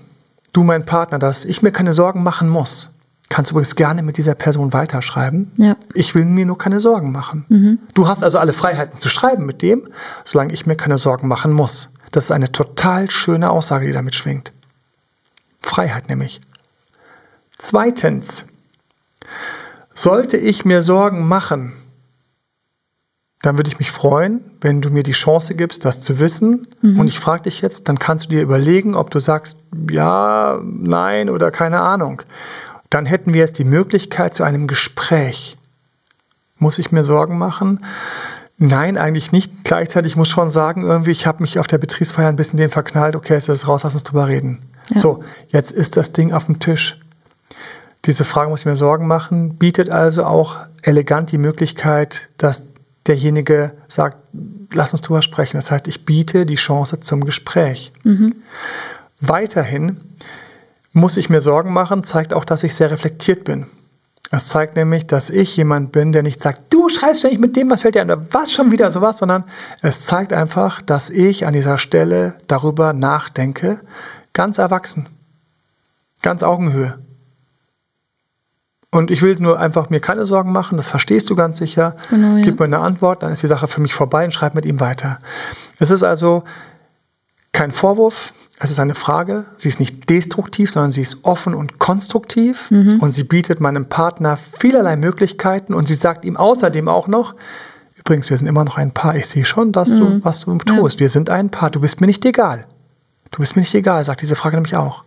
[0.52, 2.90] du mein Partner, dass ich mir keine Sorgen machen muss,
[3.28, 5.52] kannst du übrigens gerne mit dieser Person weiterschreiben.
[5.56, 5.76] Ja.
[5.94, 7.44] Ich will mir nur keine Sorgen machen.
[7.48, 7.78] Mhm.
[7.94, 9.88] Du hast also alle Freiheiten zu schreiben mit dem,
[10.24, 11.90] solange ich mir keine Sorgen machen muss.
[12.12, 14.52] Das ist eine total schöne Aussage, die damit schwingt.
[15.60, 16.40] Freiheit nämlich.
[17.58, 18.46] Zweitens,
[19.92, 21.72] sollte ich mir Sorgen machen,
[23.42, 26.66] dann würde ich mich freuen, wenn du mir die Chance gibst, das zu wissen.
[26.82, 27.00] Mhm.
[27.00, 29.56] Und ich frage dich jetzt, dann kannst du dir überlegen, ob du sagst,
[29.90, 32.22] ja, nein oder keine Ahnung
[32.90, 35.58] dann hätten wir jetzt die Möglichkeit zu einem Gespräch.
[36.58, 37.80] Muss ich mir Sorgen machen?
[38.58, 39.64] Nein, eigentlich nicht.
[39.64, 42.70] Gleichzeitig muss ich schon sagen, irgendwie, ich habe mich auf der Betriebsfeier ein bisschen den
[42.70, 43.14] verknallt.
[43.14, 44.60] Okay, jetzt ist es raus, lass uns drüber reden.
[44.88, 44.98] Ja.
[44.98, 46.98] So, jetzt ist das Ding auf dem Tisch.
[48.06, 52.68] Diese Frage muss ich mir Sorgen machen, bietet also auch elegant die Möglichkeit, dass
[53.06, 54.16] derjenige sagt,
[54.72, 55.58] lass uns drüber sprechen.
[55.58, 57.92] Das heißt, ich biete die Chance zum Gespräch.
[59.20, 59.98] Weiterhin
[60.96, 63.66] muss ich mir Sorgen machen, zeigt auch, dass ich sehr reflektiert bin.
[64.30, 67.70] Es zeigt nämlich, dass ich jemand bin, der nicht sagt, du schreibst ständig mit dem,
[67.70, 69.44] was fällt dir an, oder was schon wieder sowas, sondern
[69.82, 73.80] es zeigt einfach, dass ich an dieser Stelle darüber nachdenke,
[74.32, 75.06] ganz erwachsen,
[76.22, 76.98] ganz Augenhöhe.
[78.90, 81.94] Und ich will nur einfach mir keine Sorgen machen, das verstehst du ganz sicher.
[82.08, 82.42] Genau, ja.
[82.42, 84.80] Gib mir eine Antwort, dann ist die Sache für mich vorbei und schreib mit ihm
[84.80, 85.18] weiter.
[85.78, 86.42] Es ist also
[87.52, 89.44] kein Vorwurf, es ist eine Frage.
[89.56, 92.70] Sie ist nicht destruktiv, sondern sie ist offen und konstruktiv.
[93.00, 95.74] Und sie bietet meinem Partner vielerlei Möglichkeiten.
[95.74, 97.34] Und sie sagt ihm außerdem auch noch,
[97.96, 99.14] übrigens, wir sind immer noch ein Paar.
[99.14, 101.00] Ich sehe schon, dass du, was du tust.
[101.00, 101.70] Wir sind ein Paar.
[101.70, 102.66] Du bist mir nicht egal.
[103.30, 105.04] Du bist mir nicht egal, sagt diese Frage nämlich auch.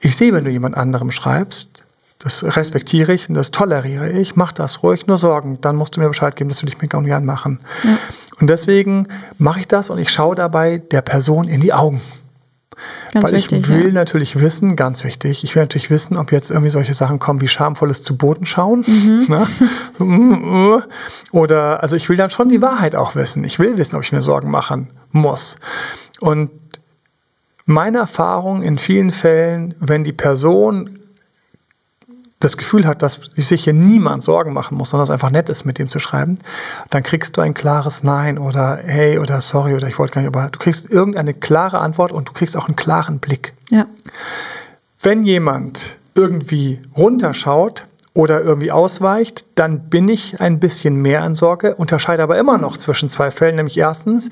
[0.00, 1.84] Ich sehe, wenn du jemand anderem schreibst,
[2.18, 5.60] das respektiere ich und das toleriere ich, mach das ruhig, nur Sorgen.
[5.60, 7.60] Dann musst du mir Bescheid geben, das will ich mir gar gern machen.
[8.40, 12.00] Und deswegen mache ich das und ich schaue dabei der Person in die Augen.
[13.12, 13.60] Ganz Weil wichtig.
[13.60, 13.92] ich will ja.
[13.92, 17.48] natürlich wissen, ganz wichtig, ich will natürlich wissen, ob jetzt irgendwie solche Sachen kommen wie
[17.48, 18.84] schamvolles zu Boden schauen.
[18.86, 19.26] Mhm.
[19.28, 19.46] Ne?
[19.98, 20.82] So, mm, mm.
[21.32, 23.44] Oder, also ich will dann schon die Wahrheit auch wissen.
[23.44, 25.56] Ich will wissen, ob ich mir Sorgen machen muss.
[26.20, 26.50] Und
[27.66, 30.98] meine Erfahrung in vielen Fällen, wenn die Person
[32.42, 35.64] das Gefühl hat, dass sich hier niemand Sorgen machen muss, sondern es einfach nett ist,
[35.64, 36.38] mit dem zu schreiben,
[36.90, 40.34] dann kriegst du ein klares Nein oder hey oder sorry oder ich wollte gar nicht,
[40.34, 43.54] aber du kriegst irgendeine klare Antwort und du kriegst auch einen klaren Blick.
[43.70, 43.86] Ja.
[45.00, 51.74] Wenn jemand irgendwie runterschaut oder irgendwie ausweicht, dann bin ich ein bisschen mehr in Sorge,
[51.74, 54.28] unterscheide aber immer noch zwischen zwei Fällen, nämlich erstens,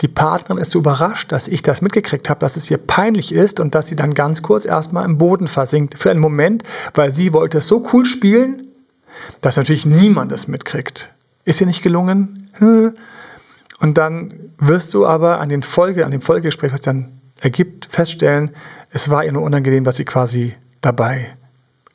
[0.00, 3.60] die Partnerin ist so überrascht, dass ich das mitgekriegt habe, dass es ihr peinlich ist
[3.60, 6.62] und dass sie dann ganz kurz erstmal im Boden versinkt für einen Moment,
[6.94, 8.66] weil sie wollte es so cool spielen,
[9.42, 11.12] dass natürlich niemand es mitkriegt.
[11.44, 12.48] Ist ihr nicht gelungen?
[12.54, 12.94] Hm.
[13.80, 18.50] Und dann wirst du aber an den Folge, an dem Folgegespräch, was dann ergibt, feststellen,
[18.90, 21.36] es war ihr nur unangenehm, dass sie quasi dabei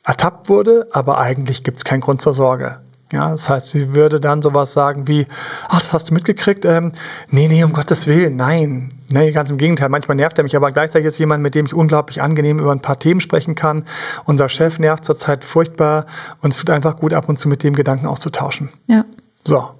[0.04, 2.80] ertappt wurde, aber eigentlich gibt es keinen Grund zur Sorge.
[3.12, 5.26] Ja, das heißt, sie würde dann sowas sagen wie,
[5.68, 6.64] ach, das hast du mitgekriegt?
[6.64, 6.92] Ähm,
[7.30, 8.92] nee, nee, um Gottes Willen, nein.
[9.08, 9.88] Nee, ganz im Gegenteil.
[9.88, 12.80] Manchmal nervt er mich, aber gleichzeitig ist jemand, mit dem ich unglaublich angenehm über ein
[12.80, 13.84] paar Themen sprechen kann.
[14.24, 16.06] Unser Chef nervt zurzeit furchtbar
[16.40, 18.70] und es tut einfach gut, ab und zu mit dem Gedanken auszutauschen.
[18.86, 19.04] Ja.
[19.44, 19.70] So.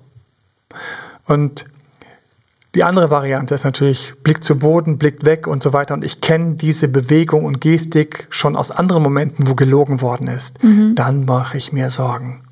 [1.26, 1.64] Und
[2.74, 5.94] die andere Variante ist natürlich Blick zu Boden, Blick weg und so weiter.
[5.94, 10.58] Und ich kenne diese Bewegung und Gestik schon aus anderen Momenten, wo gelogen worden ist.
[10.94, 12.42] Dann mache ich mir Sorgen.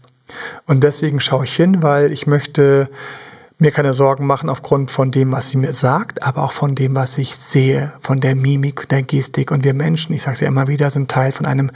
[0.66, 2.88] Und deswegen schaue ich hin, weil ich möchte
[3.62, 6.94] mir keine Sorgen machen aufgrund von dem, was sie mir sagt, aber auch von dem,
[6.94, 9.50] was ich sehe, von der Mimik, der Gestik.
[9.50, 11.70] Und wir Menschen, ich sage es ja immer wieder, sind Teil von einem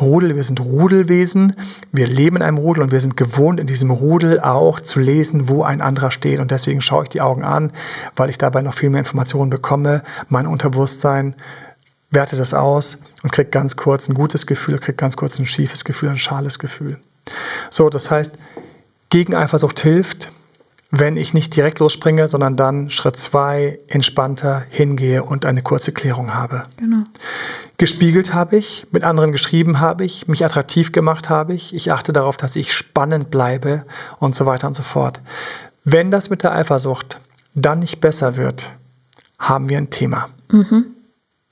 [0.00, 0.36] Rudel.
[0.36, 1.54] Wir sind Rudelwesen.
[1.90, 5.48] Wir leben in einem Rudel und wir sind gewohnt, in diesem Rudel auch zu lesen,
[5.48, 6.38] wo ein anderer steht.
[6.38, 7.72] Und deswegen schaue ich die Augen an,
[8.16, 10.02] weil ich dabei noch viel mehr Informationen bekomme.
[10.28, 11.34] Mein Unterbewusstsein
[12.10, 15.84] wertet das aus und kriegt ganz kurz ein gutes Gefühl, kriegt ganz kurz ein schiefes
[15.84, 16.98] Gefühl, ein schales Gefühl.
[17.68, 18.38] So, das heißt,
[19.10, 20.30] gegen Eifersucht hilft,
[20.94, 26.34] wenn ich nicht direkt losspringe, sondern dann Schritt zwei entspannter hingehe und eine kurze Klärung
[26.34, 26.64] habe.
[26.76, 27.02] Genau.
[27.78, 32.12] Gespiegelt habe ich, mit anderen geschrieben habe ich, mich attraktiv gemacht habe ich, ich achte
[32.12, 33.86] darauf, dass ich spannend bleibe
[34.18, 35.22] und so weiter und so fort.
[35.82, 37.20] Wenn das mit der Eifersucht
[37.54, 38.72] dann nicht besser wird,
[39.38, 40.28] haben wir ein Thema.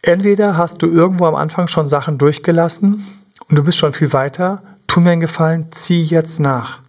[0.02, 3.06] Entweder hast du irgendwo am Anfang schon Sachen durchgelassen
[3.48, 6.80] und du bist schon viel weiter, tu mir einen Gefallen, zieh jetzt nach.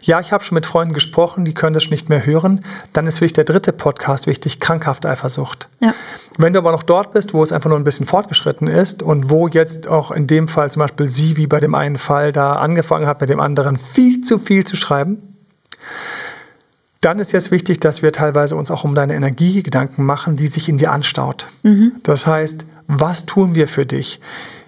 [0.00, 2.60] Ja, ich habe schon mit Freunden gesprochen, die können das nicht mehr hören.
[2.92, 5.68] Dann ist wirklich der dritte Podcast wichtig, krankhafte Eifersucht.
[5.80, 5.94] Ja.
[6.38, 9.30] Wenn du aber noch dort bist, wo es einfach nur ein bisschen fortgeschritten ist und
[9.30, 12.54] wo jetzt auch in dem Fall zum Beispiel sie, wie bei dem einen Fall, da
[12.54, 15.36] angefangen hat, mit dem anderen viel zu viel zu schreiben,
[17.00, 20.46] dann ist jetzt wichtig, dass wir teilweise uns auch um deine Energie Gedanken machen, die
[20.46, 21.48] sich in dir anstaut.
[22.04, 24.20] Das heißt, was tun wir für dich?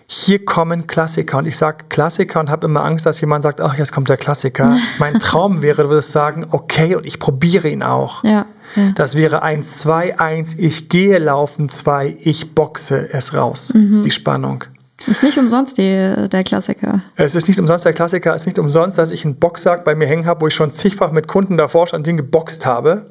[0.06, 3.76] Hier kommen Klassiker und ich sage Klassiker und habe immer Angst, dass jemand sagt, ach,
[3.76, 4.76] jetzt kommt der Klassiker.
[4.98, 8.22] mein Traum wäre, du würdest sagen, okay, und ich probiere ihn auch.
[8.22, 8.46] Ja.
[8.76, 8.92] ja.
[8.94, 13.72] Das wäre 1, 2, 1, ich gehe laufen, 2, ich boxe es raus.
[13.74, 14.64] Die Spannung.
[15.06, 17.02] Ist nicht umsonst die, der Klassiker.
[17.16, 19.94] Es ist nicht umsonst der Klassiker, es ist nicht umsonst, dass ich einen Boxsack bei
[19.94, 23.10] mir hängen habe, wo ich schon zigfach mit Kunden davor schon an den geboxt habe.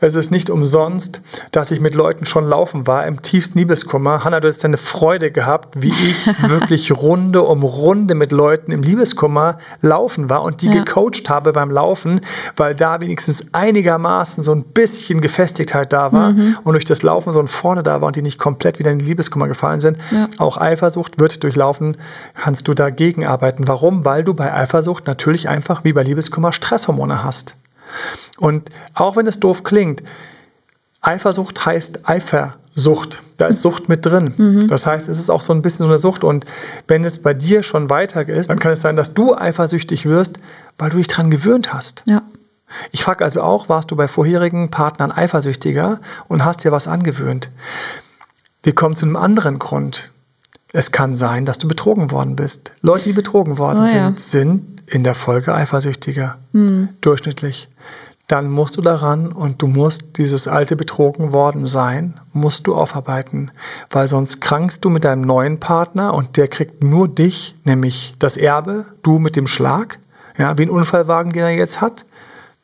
[0.00, 1.20] Es ist nicht umsonst,
[1.52, 4.24] dass ich mit Leuten schon laufen war, im tiefsten Liebeskummer.
[4.24, 8.82] Hanna, du hast eine Freude gehabt, wie ich wirklich Runde um Runde mit Leuten im
[8.82, 10.82] Liebeskummer laufen war und die Ja.
[10.82, 12.20] gecoacht habe beim Laufen,
[12.56, 16.34] weil da wenigstens einigermaßen so ein bisschen Gefestigtheit da war
[16.64, 18.98] und durch das Laufen so ein Vorne da war und die nicht komplett wieder in
[18.98, 19.98] den Liebeskummer gefallen sind.
[20.10, 20.28] Ja.
[20.38, 21.96] Auch Eifersucht wird durch Laufen,
[22.34, 23.68] kannst du dagegen arbeiten.
[23.68, 24.04] Warum?
[24.04, 27.54] Weil du bei Eifersucht natürlich einfach wie bei Liebeskummer Stresshormone hast.
[28.38, 30.02] Und auch wenn es doof klingt,
[31.00, 33.22] Eifersucht heißt Eifersucht.
[33.36, 34.34] Da ist Sucht mit drin.
[34.36, 34.68] Mhm.
[34.68, 36.22] Das heißt, es ist auch so ein bisschen so eine Sucht.
[36.22, 36.44] Und
[36.86, 40.38] wenn es bei dir schon weiter ist, dann kann es sein, dass du eifersüchtig wirst,
[40.78, 42.04] weil du dich daran gewöhnt hast.
[42.06, 42.22] Ja.
[42.90, 47.50] Ich frage also auch, warst du bei vorherigen Partnern eifersüchtiger und hast dir was angewöhnt?
[48.62, 50.12] Wir kommen zu einem anderen Grund.
[50.72, 52.72] Es kann sein, dass du betrogen worden bist.
[52.80, 54.12] Leute, die betrogen worden oh, sind, ja.
[54.16, 56.38] sind in der Folge eifersüchtiger.
[56.52, 56.88] Mhm.
[57.00, 57.68] Durchschnittlich
[58.32, 63.50] dann musst du daran und du musst dieses alte betrogen worden sein, musst du aufarbeiten,
[63.90, 68.38] weil sonst krankst du mit deinem neuen Partner und der kriegt nur dich, nämlich das
[68.38, 69.98] Erbe, du mit dem Schlag,
[70.38, 72.06] ja, wie ein Unfallwagen, den er jetzt hat,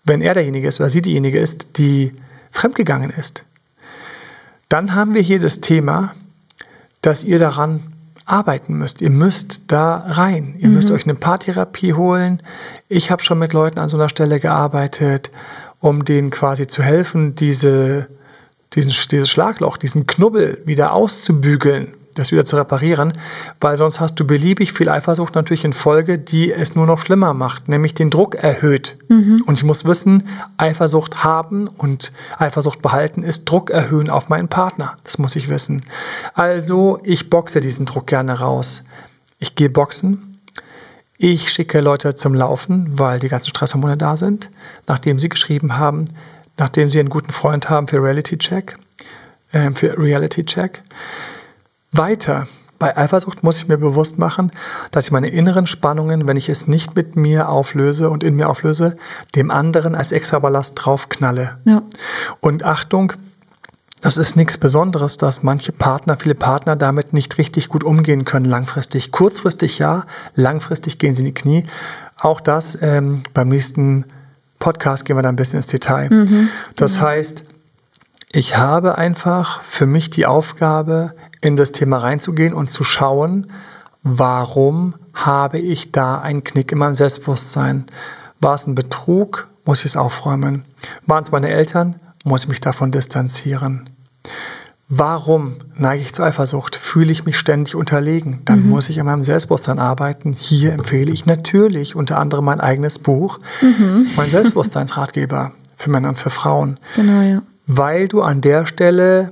[0.04, 2.12] wenn er derjenige ist oder sie diejenige ist, die
[2.50, 3.44] fremdgegangen ist.
[4.70, 6.14] Dann haben wir hier das Thema,
[7.02, 7.92] dass ihr daran
[8.28, 9.02] arbeiten müsst.
[9.02, 10.54] Ihr müsst da rein.
[10.58, 10.74] Ihr mhm.
[10.74, 12.42] müsst euch eine Paartherapie holen.
[12.88, 15.30] Ich habe schon mit Leuten an so einer Stelle gearbeitet,
[15.80, 18.08] um denen quasi zu helfen, diese,
[18.74, 23.12] diesen, dieses Schlagloch, diesen Knubbel wieder auszubügeln das wieder zu reparieren,
[23.60, 27.34] weil sonst hast du beliebig viel Eifersucht natürlich in Folge, die es nur noch schlimmer
[27.34, 28.96] macht, nämlich den Druck erhöht.
[29.08, 29.42] Mhm.
[29.46, 30.24] Und ich muss wissen,
[30.56, 34.96] Eifersucht haben und Eifersucht behalten ist Druck erhöhen auf meinen Partner.
[35.04, 35.82] Das muss ich wissen.
[36.34, 38.84] Also ich boxe diesen Druck gerne raus.
[39.38, 40.28] Ich gehe boxen.
[41.20, 44.50] Ich schicke Leute zum Laufen, weil die ganzen Stresshormone da sind,
[44.86, 46.04] nachdem sie geschrieben haben,
[46.58, 48.76] nachdem sie einen guten Freund haben für Reality Check,
[49.50, 50.82] äh, für Reality Check.
[51.92, 52.46] Weiter.
[52.78, 54.52] Bei Eifersucht muss ich mir bewusst machen,
[54.92, 58.48] dass ich meine inneren Spannungen, wenn ich es nicht mit mir auflöse und in mir
[58.48, 58.96] auflöse,
[59.34, 61.58] dem anderen als extra Ballast draufknalle.
[61.64, 61.82] Ja.
[62.40, 63.14] Und Achtung,
[64.00, 68.46] das ist nichts Besonderes, dass manche Partner, viele Partner damit nicht richtig gut umgehen können
[68.46, 69.10] langfristig.
[69.10, 70.04] Kurzfristig ja,
[70.36, 71.64] langfristig gehen sie in die Knie.
[72.16, 74.04] Auch das ähm, beim nächsten
[74.60, 76.10] Podcast gehen wir da ein bisschen ins Detail.
[76.10, 76.48] Mhm.
[76.76, 77.02] Das mhm.
[77.02, 77.44] heißt,
[78.30, 83.46] ich habe einfach für mich die Aufgabe, in das Thema reinzugehen und zu schauen,
[84.02, 87.86] warum habe ich da einen Knick in meinem Selbstbewusstsein?
[88.40, 89.48] War es ein Betrug?
[89.64, 90.64] Muss ich es aufräumen?
[91.06, 91.96] Waren es meine Eltern?
[92.24, 93.90] Muss ich mich davon distanzieren?
[94.88, 96.74] Warum neige ich zur Eifersucht?
[96.74, 98.40] Fühle ich mich ständig unterlegen?
[98.46, 98.70] Dann mhm.
[98.70, 100.32] muss ich an meinem Selbstbewusstsein arbeiten.
[100.32, 104.06] Hier empfehle ich natürlich unter anderem mein eigenes Buch, mhm.
[104.16, 106.80] mein Selbstbewusstseinsratgeber für Männer und für Frauen.
[106.96, 109.30] Genau, ja weil du an der Stelle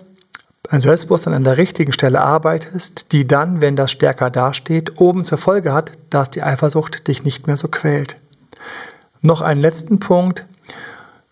[0.71, 5.39] ein Selbstbewusstsein an der richtigen Stelle arbeitest, die dann, wenn das stärker dasteht, oben zur
[5.39, 8.17] Folge hat, dass die Eifersucht dich nicht mehr so quält.
[9.21, 10.45] Noch einen letzten Punkt,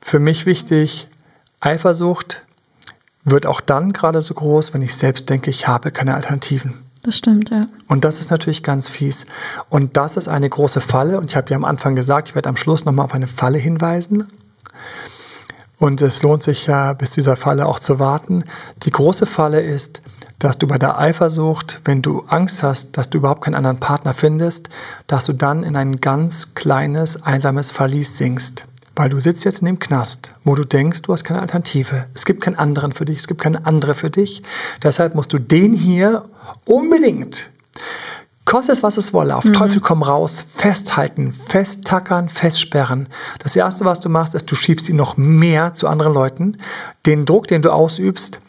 [0.00, 1.08] für mich wichtig,
[1.60, 2.42] Eifersucht
[3.24, 6.84] wird auch dann gerade so groß, wenn ich selbst denke, ich habe keine Alternativen.
[7.02, 7.66] Das stimmt, ja.
[7.86, 9.26] Und das ist natürlich ganz fies.
[9.68, 11.18] Und das ist eine große Falle.
[11.18, 13.58] Und ich habe ja am Anfang gesagt, ich werde am Schluss nochmal auf eine Falle
[13.58, 14.26] hinweisen.
[15.78, 18.44] Und es lohnt sich ja, bis dieser Falle auch zu warten.
[18.84, 20.02] Die große Falle ist,
[20.38, 24.14] dass du bei der Eifersucht, wenn du Angst hast, dass du überhaupt keinen anderen Partner
[24.14, 24.68] findest,
[25.06, 28.66] dass du dann in ein ganz kleines, einsames Verlies sinkst.
[28.96, 32.06] Weil du sitzt jetzt in dem Knast, wo du denkst, du hast keine Alternative.
[32.14, 34.42] Es gibt keinen anderen für dich, es gibt keine andere für dich.
[34.82, 36.24] Deshalb musst du den hier
[36.66, 37.50] unbedingt
[38.44, 39.54] Koste es, was es wolle, auf mhm.
[39.54, 43.08] Teufel komm raus, festhalten, festtackern, festsperren.
[43.38, 46.58] Das Erste, was du machst, ist, du schiebst ihn noch mehr zu anderen Leuten.
[47.06, 48.40] Den Druck, den du ausübst,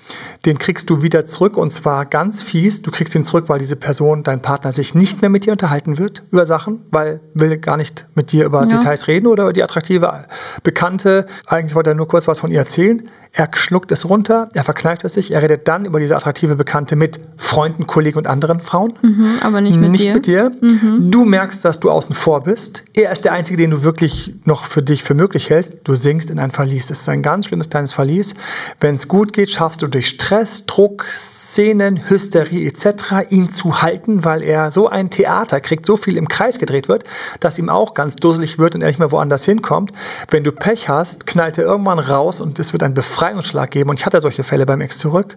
[0.45, 2.81] den kriegst du wieder zurück und zwar ganz fies.
[2.81, 5.97] Du kriegst ihn zurück, weil diese Person, dein Partner, sich nicht mehr mit dir unterhalten
[5.97, 8.67] wird über Sachen, weil will gar nicht mit dir über ja.
[8.67, 10.25] Details reden oder über die attraktive
[10.63, 11.25] Bekannte.
[11.47, 13.03] Eigentlich wollte er nur kurz was von ihr erzählen.
[13.37, 16.95] Er schluckt es runter, er verkneift es sich, er redet dann über diese attraktive Bekannte
[16.95, 18.93] mit Freunden, Kollegen und anderen Frauen.
[19.01, 20.13] Mhm, aber nicht mit nicht dir.
[20.13, 20.51] Mit dir.
[20.61, 21.11] Mhm.
[21.11, 22.85] Du merkst, dass du außen vor bist.
[22.93, 25.73] Er ist der Einzige, den du wirklich noch für dich für möglich hältst.
[25.83, 26.87] Du sinkst in ein Verlies.
[26.87, 28.35] Das ist ein ganz schlimmes kleines Verlies.
[28.79, 33.29] Wenn es gut geht, schaffst du durch Stress, Druck, Szenen, Hysterie etc.
[33.29, 37.03] ihn zu halten, weil er so ein Theater kriegt, so viel im Kreis gedreht wird,
[37.39, 39.91] dass ihm auch ganz dusselig wird und er nicht mehr woanders hinkommt.
[40.29, 43.89] Wenn du Pech hast, knallt er irgendwann raus und es wird ein Befreiung Befreiungsschlag geben.
[43.89, 45.35] Und ich hatte solche Fälle beim Ex zurück,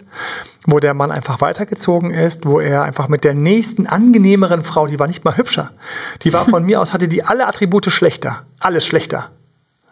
[0.67, 4.99] wo der Mann einfach weitergezogen ist, wo er einfach mit der nächsten angenehmeren Frau, die
[4.99, 5.71] war nicht mal hübscher,
[6.23, 8.45] die war von mir aus, hatte die alle Attribute schlechter.
[8.61, 9.31] Alles schlechter.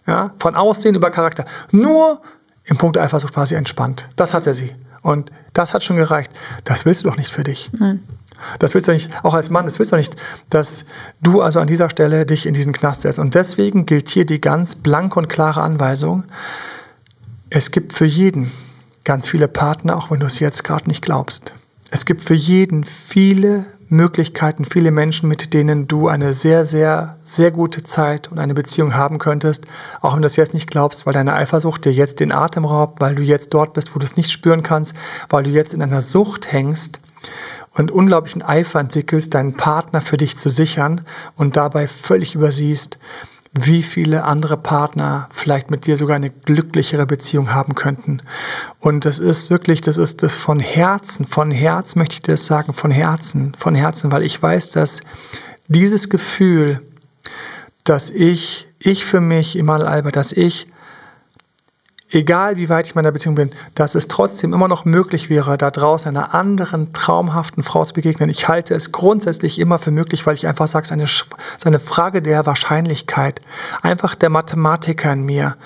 [0.07, 1.45] Ja, von Aussehen über Charakter.
[1.73, 2.21] Nur
[2.67, 4.09] im Punkt Eifersucht war sie entspannt.
[4.17, 4.75] Das hatte sie.
[5.03, 6.33] Und das hat schon gereicht.
[6.65, 7.71] Das willst du doch nicht für dich.
[7.73, 8.03] Nein.
[8.59, 10.15] Das willst du nicht, auch als Mann, das willst du nicht,
[10.51, 10.85] dass
[11.23, 13.19] du also an dieser Stelle dich in diesen Knast setzt.
[13.19, 16.25] Und deswegen gilt hier die ganz blanke und klare Anweisung,
[17.49, 18.51] es gibt für jeden
[19.05, 21.53] ganz viele Partner, auch wenn du es jetzt gerade nicht glaubst.
[21.91, 27.51] Es gibt für jeden viele Möglichkeiten, viele Menschen, mit denen du eine sehr, sehr, sehr
[27.51, 29.65] gute Zeit und eine Beziehung haben könntest,
[30.01, 33.01] auch wenn du das jetzt nicht glaubst, weil deine Eifersucht dir jetzt den Atem raubt,
[33.01, 34.95] weil du jetzt dort bist, wo du es nicht spüren kannst,
[35.29, 37.01] weil du jetzt in einer Sucht hängst
[37.73, 41.03] und unglaublichen Eifer entwickelst, deinen Partner für dich zu sichern
[41.37, 42.99] und dabei völlig übersiehst,
[43.59, 48.21] wie viele andere Partner vielleicht mit dir sogar eine glücklichere Beziehung haben könnten.
[48.79, 52.47] Und das ist wirklich, das ist das von Herzen, von Herz möchte ich dir das
[52.47, 55.01] sagen, von Herzen, von Herzen, weil ich weiß, dass
[55.69, 56.83] dieses Gefühl,
[57.85, 60.67] dass ich, ich für mich, Imal Albert, dass ich
[62.17, 65.71] egal wie weit ich meiner Beziehung bin, dass es trotzdem immer noch möglich wäre, da
[65.71, 68.31] draußen einer anderen traumhaften Frau zu begegnen.
[68.31, 71.25] Ich halte es grundsätzlich immer für möglich, weil ich einfach sage, es
[71.57, 73.41] ist eine Frage der Wahrscheinlichkeit.
[73.83, 75.57] Einfach der Mathematiker in mir,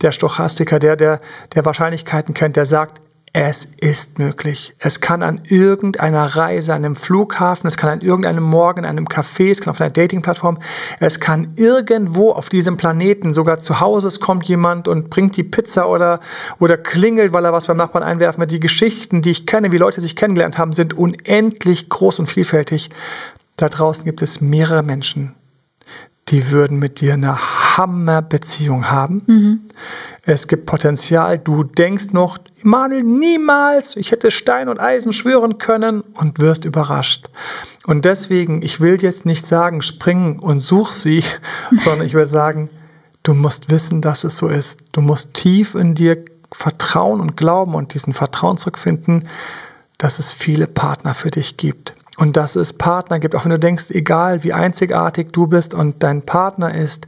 [0.00, 1.20] der Stochastiker, der, der,
[1.54, 3.00] der Wahrscheinlichkeiten kennt, der sagt,
[3.32, 4.74] es ist möglich.
[4.78, 9.06] Es kann an irgendeiner Reise, an einem Flughafen, es kann an irgendeinem Morgen, an einem
[9.06, 10.58] Café, es kann auf einer Datingplattform,
[10.98, 15.44] es kann irgendwo auf diesem Planeten, sogar zu Hause, es kommt jemand und bringt die
[15.44, 16.20] Pizza oder,
[16.58, 18.48] oder klingelt, weil er was beim Nachbarn einwerfen will.
[18.48, 22.90] Die Geschichten, die ich kenne, wie Leute sich kennengelernt haben, sind unendlich groß und vielfältig.
[23.56, 25.34] Da draußen gibt es mehrere Menschen,
[26.28, 29.22] die würden mit dir eine Hammerbeziehung haben.
[29.26, 29.60] Mhm.
[30.22, 31.38] Es gibt Potenzial.
[31.38, 37.30] Du denkst noch, Manuel, niemals, ich hätte Stein und Eisen schwören können und wirst überrascht.
[37.86, 41.24] Und deswegen, ich will jetzt nicht sagen, spring und such sie,
[41.76, 42.68] sondern ich will sagen,
[43.22, 44.80] du musst wissen, dass es so ist.
[44.92, 49.28] Du musst tief in dir vertrauen und glauben und diesen Vertrauen zurückfinden,
[49.98, 51.94] dass es viele Partner für dich gibt.
[52.18, 56.02] Und dass es Partner gibt, auch wenn du denkst, egal wie einzigartig du bist und
[56.02, 57.06] dein Partner ist.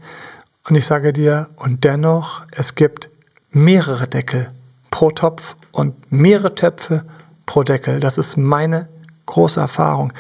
[0.69, 3.11] Und ich sage dir, und dennoch, es gibt
[3.51, 4.53] mehrere Deckel
[4.93, 7.05] pro Topf und mehrere Töpfe
[7.45, 7.99] pro Deckel.
[7.99, 8.89] Das ist meine
[9.27, 10.13] große Erfahrung.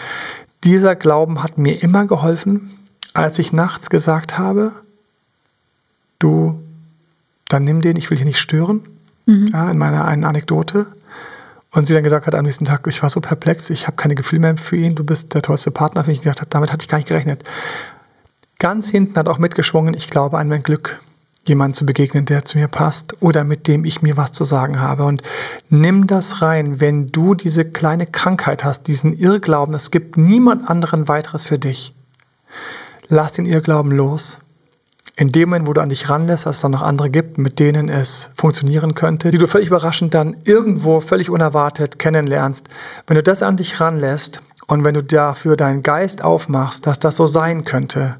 [0.64, 2.76] Dieser Glauben hat mir immer geholfen,
[3.14, 4.72] als ich nachts gesagt habe,
[6.18, 6.60] du,
[7.48, 8.82] dann nimm den, ich will dich nicht stören,
[9.26, 9.46] mhm.
[9.52, 10.86] ja, in meiner einen Anekdote.
[11.72, 14.16] Und sie dann gesagt hat am nächsten Tag, ich war so perplex, ich habe keine
[14.16, 16.82] Gefühle mehr für ihn, du bist der tollste Partner, für mich gedacht habe, damit hatte
[16.82, 17.44] ich gar nicht gerechnet.
[18.58, 21.00] Ganz hinten hat auch mitgeschwungen, ich glaube an mein Glück
[21.46, 24.80] jemand zu begegnen, der zu mir passt oder mit dem ich mir was zu sagen
[24.80, 25.04] habe.
[25.04, 25.22] Und
[25.68, 31.08] nimm das rein, wenn du diese kleine Krankheit hast, diesen Irrglauben, es gibt niemand anderen
[31.08, 31.94] weiteres für dich.
[33.08, 34.38] Lass den Irrglauben los.
[35.20, 37.58] In dem Moment, wo du an dich ranlässt, dass es dann noch andere gibt, mit
[37.58, 42.68] denen es funktionieren könnte, die du völlig überraschend dann irgendwo völlig unerwartet kennenlernst,
[43.06, 47.16] wenn du das an dich ranlässt und wenn du dafür deinen Geist aufmachst, dass das
[47.16, 48.16] so sein könnte,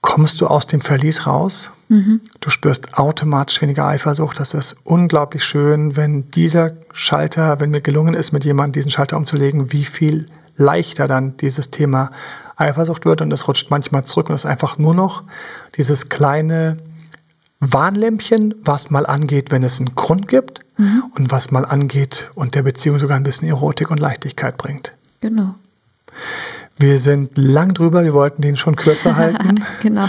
[0.00, 1.70] kommst du aus dem Verlies raus.
[1.90, 2.20] Mhm.
[2.40, 4.40] Du spürst automatisch weniger Eifersucht.
[4.40, 9.16] Das ist unglaublich schön, wenn dieser Schalter, wenn mir gelungen ist, mit jemandem diesen Schalter
[9.16, 12.10] umzulegen, wie viel leichter dann dieses Thema
[12.56, 15.24] Eifersucht wird und es rutscht manchmal zurück und es ist einfach nur noch
[15.76, 16.78] dieses kleine
[17.60, 21.04] Warnlämpchen, was mal angeht, wenn es einen Grund gibt mhm.
[21.16, 24.94] und was mal angeht und der Beziehung sogar ein bisschen Erotik und Leichtigkeit bringt.
[25.20, 25.54] Genau.
[26.78, 29.64] Wir sind lang drüber, wir wollten den schon kürzer halten.
[29.82, 30.06] genau.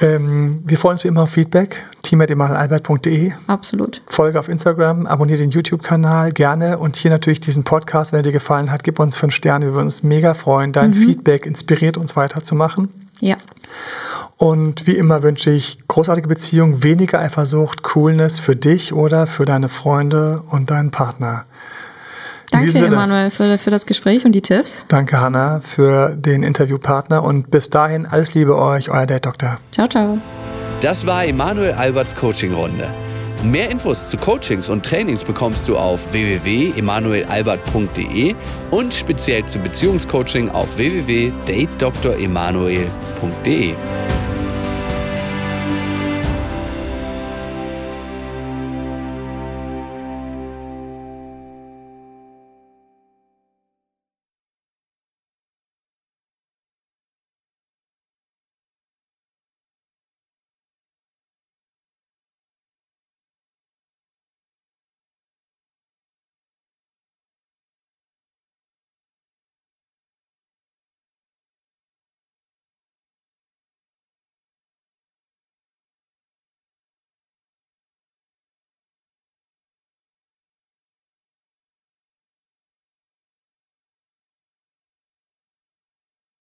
[0.00, 1.82] Ähm, wir freuen uns wie immer auf Feedback.
[2.02, 3.32] team.emanuelalbert.de.
[3.46, 4.02] Absolut.
[4.06, 8.32] Folge auf Instagram, abonniere den YouTube-Kanal gerne und hier natürlich diesen Podcast, wenn er dir
[8.32, 9.64] gefallen hat, gib uns fünf Sterne.
[9.64, 10.72] Wir würden uns mega freuen.
[10.72, 10.94] Dein mhm.
[10.94, 12.90] Feedback inspiriert uns weiterzumachen.
[13.20, 13.36] Ja.
[14.36, 19.70] Und wie immer wünsche ich großartige Beziehungen, weniger Eifersucht, Coolness für dich oder für deine
[19.70, 21.46] Freunde und deinen Partner.
[22.60, 24.86] Danke, Emanuel, für, für das Gespräch und die Tipps.
[24.88, 29.58] Danke, Hanna, für den Interviewpartner und bis dahin alles Liebe euch, euer Date Doktor.
[29.72, 30.18] Ciao, ciao.
[30.80, 32.88] Das war Emanuel Alberts Coaching-Runde.
[33.42, 38.34] Mehr Infos zu Coachings und Trainings bekommst du auf www.emanuelalbert.de
[38.70, 43.74] und speziell zum Beziehungscoaching auf www.datedremanuel.de.